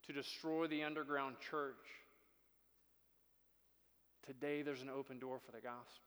to 0.06 0.12
destroy 0.12 0.68
the 0.68 0.84
underground 0.84 1.36
church, 1.50 1.74
today 4.24 4.62
there's 4.62 4.82
an 4.82 4.90
open 4.90 5.18
door 5.18 5.38
for 5.44 5.52
the 5.52 5.60
gospel. 5.60 6.04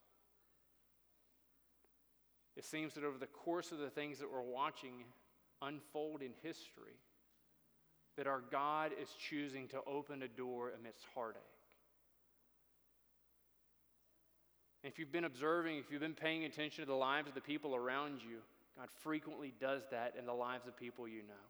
It 2.55 2.63
seems 2.65 2.93
that 2.93 3.03
over 3.03 3.17
the 3.17 3.27
course 3.27 3.71
of 3.71 3.79
the 3.79 3.89
things 3.89 4.19
that 4.19 4.31
we're 4.31 4.41
watching 4.41 5.05
unfold 5.61 6.21
in 6.21 6.31
history, 6.41 6.99
that 8.19 8.27
our 8.27 8.43
God 8.51 8.91
is 9.01 9.07
choosing 9.17 9.69
to 9.69 9.79
open 9.87 10.23
a 10.23 10.27
door 10.27 10.73
amidst 10.77 11.05
heartache. 11.15 11.41
And 14.83 14.91
if 14.91 14.99
you've 14.99 15.13
been 15.13 15.23
observing, 15.23 15.77
if 15.77 15.85
you've 15.89 16.01
been 16.01 16.13
paying 16.13 16.43
attention 16.43 16.83
to 16.83 16.85
the 16.85 16.97
lives 16.97 17.29
of 17.29 17.33
the 17.33 17.39
people 17.39 17.73
around 17.73 18.19
you, 18.21 18.39
God 18.77 18.89
frequently 19.03 19.53
does 19.61 19.83
that 19.91 20.15
in 20.19 20.25
the 20.25 20.33
lives 20.33 20.67
of 20.67 20.75
people 20.75 21.07
you 21.07 21.21
know. 21.21 21.45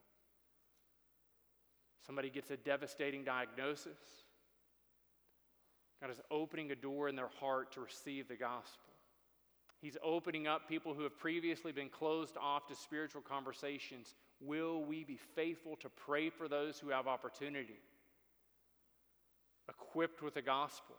Somebody 2.06 2.30
gets 2.30 2.52
a 2.52 2.58
devastating 2.58 3.24
diagnosis. 3.24 3.98
God 6.00 6.12
is 6.12 6.22
opening 6.30 6.70
a 6.70 6.76
door 6.76 7.10
in 7.10 7.16
their 7.16 7.32
heart 7.40 7.72
to 7.74 7.82
receive 7.82 8.28
the 8.28 8.36
gospel. 8.36 8.94
He's 9.82 9.98
opening 10.04 10.46
up 10.46 10.70
people 10.70 10.94
who 10.94 11.02
have 11.02 11.18
previously 11.18 11.72
been 11.72 11.90
closed 11.90 12.38
off 12.40 12.68
to 12.68 12.76
spiritual 12.76 13.24
conversations 13.24 14.14
Will 14.42 14.84
we 14.84 15.04
be 15.04 15.18
faithful 15.36 15.76
to 15.78 15.90
pray 15.90 16.30
for 16.30 16.48
those 16.48 16.80
who 16.80 16.90
have 16.90 17.08
opportunity, 17.08 17.80
equipped 19.68 20.22
with 20.22 20.34
the 20.34 20.42
gospel 20.42 20.96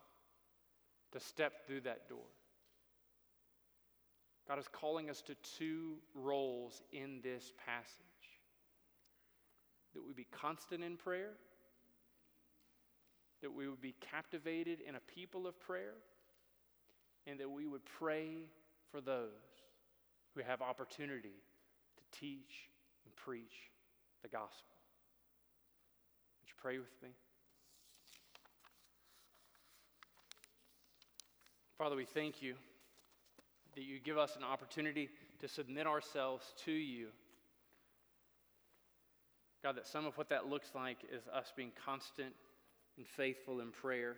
to 1.12 1.20
step 1.20 1.66
through 1.66 1.81
that 1.83 2.09
door? 2.09 2.18
God 4.46 4.59
is 4.59 4.68
calling 4.70 5.09
us 5.09 5.22
to 5.22 5.35
two 5.57 5.94
roles 6.14 6.83
in 6.92 7.20
this 7.22 7.53
passage. 7.64 8.05
That 9.94 10.05
we 10.07 10.12
be 10.12 10.26
constant 10.33 10.85
in 10.85 10.96
prayer, 10.96 11.33
that 13.42 13.53
we 13.53 13.68
would 13.68 13.81
be 13.81 13.94
captivated 14.00 14.81
in 14.81 14.96
a 14.96 15.00
people 15.00 15.46
of 15.46 15.59
prayer, 15.61 15.94
and 17.26 17.38
that 17.40 17.50
we 17.50 17.66
would 17.66 17.85
pray 17.85 18.46
for 18.90 19.00
those 19.00 19.29
who 20.35 20.42
have 20.42 20.61
opportunity 20.61 21.42
to 21.96 22.18
teach 22.18 22.68
and 23.05 23.15
preach 23.17 23.71
the 24.23 24.29
gospel. 24.29 24.77
Would 26.41 26.49
you 26.49 26.55
pray 26.61 26.79
with 26.79 27.03
me? 27.03 27.11
Father, 31.79 31.97
we 31.97 32.05
thank 32.05 32.43
you 32.43 32.55
that 33.75 33.85
you 33.85 33.99
give 33.99 34.19
us 34.19 34.37
an 34.37 34.45
opportunity 34.45 35.09
to 35.41 35.49
submit 35.49 35.87
ourselves 35.87 36.45
to 36.65 36.73
you. 36.73 37.07
God, 39.63 39.77
that 39.77 39.87
some 39.87 40.07
of 40.07 40.17
what 40.19 40.29
that 40.31 40.47
looks 40.47 40.71
like 40.75 40.99
is 41.11 41.23
us 41.29 41.53
being 41.57 41.73
constant 41.85 42.35
and 42.97 43.07
faithful 43.07 43.61
in 43.61 43.71
prayer. 43.71 44.17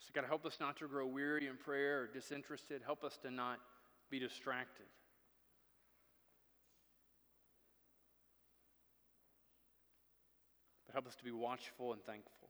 So, 0.00 0.12
God, 0.14 0.24
help 0.26 0.46
us 0.46 0.58
not 0.60 0.76
to 0.78 0.88
grow 0.88 1.06
weary 1.06 1.46
in 1.46 1.56
prayer 1.56 2.02
or 2.02 2.06
disinterested. 2.06 2.82
Help 2.84 3.02
us 3.04 3.18
to 3.22 3.30
not 3.30 3.58
be 4.10 4.18
distracted. 4.18 4.86
But 10.86 10.92
help 10.92 11.06
us 11.06 11.16
to 11.16 11.24
be 11.24 11.32
watchful 11.32 11.92
and 11.92 12.02
thankful. 12.04 12.48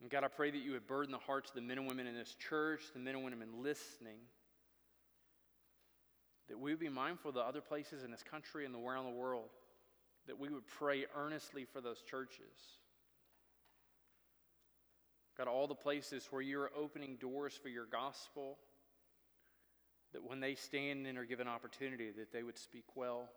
And 0.00 0.10
God, 0.10 0.24
I 0.24 0.28
pray 0.28 0.50
that 0.50 0.58
you 0.58 0.72
would 0.72 0.88
burden 0.88 1.12
the 1.12 1.18
hearts 1.18 1.50
of 1.50 1.54
the 1.54 1.62
men 1.62 1.78
and 1.78 1.86
women 1.86 2.08
in 2.08 2.14
this 2.14 2.34
church, 2.34 2.82
the 2.92 2.98
men 2.98 3.14
and 3.14 3.24
women 3.24 3.48
listening, 3.62 4.18
that 6.48 6.58
we 6.58 6.72
would 6.72 6.80
be 6.80 6.88
mindful 6.88 7.28
of 7.28 7.36
the 7.36 7.40
other 7.40 7.60
places 7.60 8.02
in 8.02 8.10
this 8.10 8.24
country 8.24 8.64
and 8.64 8.74
the 8.74 8.78
around 8.78 9.04
the 9.04 9.12
world, 9.12 9.50
that 10.26 10.38
we 10.38 10.48
would 10.48 10.66
pray 10.66 11.06
earnestly 11.16 11.64
for 11.64 11.80
those 11.80 12.02
churches. 12.02 12.80
God, 15.38 15.46
all 15.46 15.66
the 15.66 15.74
places 15.74 16.26
where 16.30 16.42
you're 16.42 16.70
opening 16.76 17.16
doors 17.16 17.58
for 17.62 17.68
your 17.68 17.86
gospel 17.86 18.58
that 20.12 20.22
when 20.22 20.40
they 20.40 20.54
stand 20.54 21.06
and 21.06 21.18
are 21.18 21.24
given 21.24 21.48
opportunity, 21.48 22.10
that 22.10 22.32
they 22.32 22.42
would 22.42 22.58
speak 22.58 22.84
well, 22.94 23.28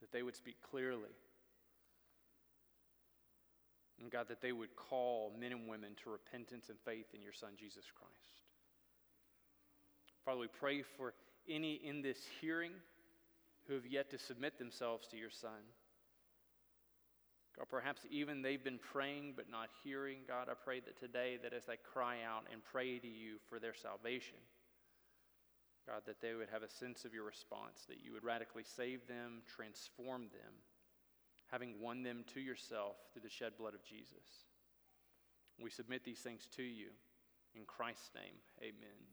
that 0.00 0.12
they 0.12 0.22
would 0.22 0.36
speak 0.36 0.56
clearly. 0.70 1.10
And 4.00 4.10
God, 4.10 4.28
that 4.28 4.40
they 4.40 4.52
would 4.52 4.74
call 4.74 5.32
men 5.38 5.52
and 5.52 5.68
women 5.68 5.90
to 6.02 6.10
repentance 6.10 6.68
and 6.68 6.78
faith 6.84 7.06
in 7.14 7.22
your 7.22 7.32
Son, 7.32 7.50
Jesus 7.56 7.84
Christ. 7.96 8.40
Father, 10.24 10.38
we 10.38 10.48
pray 10.48 10.82
for 10.82 11.14
any 11.48 11.74
in 11.74 12.02
this 12.02 12.18
hearing 12.40 12.72
who 13.66 13.74
have 13.74 13.86
yet 13.86 14.10
to 14.10 14.18
submit 14.18 14.58
themselves 14.58 15.06
to 15.08 15.16
your 15.16 15.30
Son. 15.30 15.62
God, 17.56 17.66
perhaps 17.68 18.02
even 18.10 18.42
they've 18.42 18.62
been 18.62 18.78
praying 18.78 19.34
but 19.36 19.50
not 19.50 19.68
hearing. 19.84 20.18
God, 20.26 20.48
I 20.50 20.54
pray 20.54 20.80
that 20.80 20.98
today, 20.98 21.38
that 21.42 21.52
as 21.52 21.66
they 21.66 21.76
cry 21.92 22.18
out 22.26 22.44
and 22.52 22.62
pray 22.64 22.98
to 22.98 23.08
you 23.08 23.36
for 23.48 23.58
their 23.58 23.74
salvation, 23.74 24.38
God, 25.86 26.02
that 26.06 26.20
they 26.20 26.34
would 26.34 26.48
have 26.52 26.62
a 26.62 26.70
sense 26.70 27.04
of 27.04 27.12
your 27.12 27.24
response, 27.24 27.84
that 27.88 28.02
you 28.04 28.12
would 28.12 28.24
radically 28.24 28.62
save 28.64 29.06
them, 29.06 29.42
transform 29.46 30.22
them, 30.22 30.54
having 31.50 31.80
won 31.80 32.02
them 32.02 32.24
to 32.34 32.40
yourself 32.40 32.96
through 33.12 33.22
the 33.22 33.28
shed 33.28 33.52
blood 33.58 33.74
of 33.74 33.84
Jesus. 33.84 34.46
We 35.60 35.70
submit 35.70 36.04
these 36.04 36.20
things 36.20 36.48
to 36.56 36.62
you. 36.62 36.88
In 37.54 37.64
Christ's 37.66 38.10
name, 38.14 38.40
amen. 38.62 39.11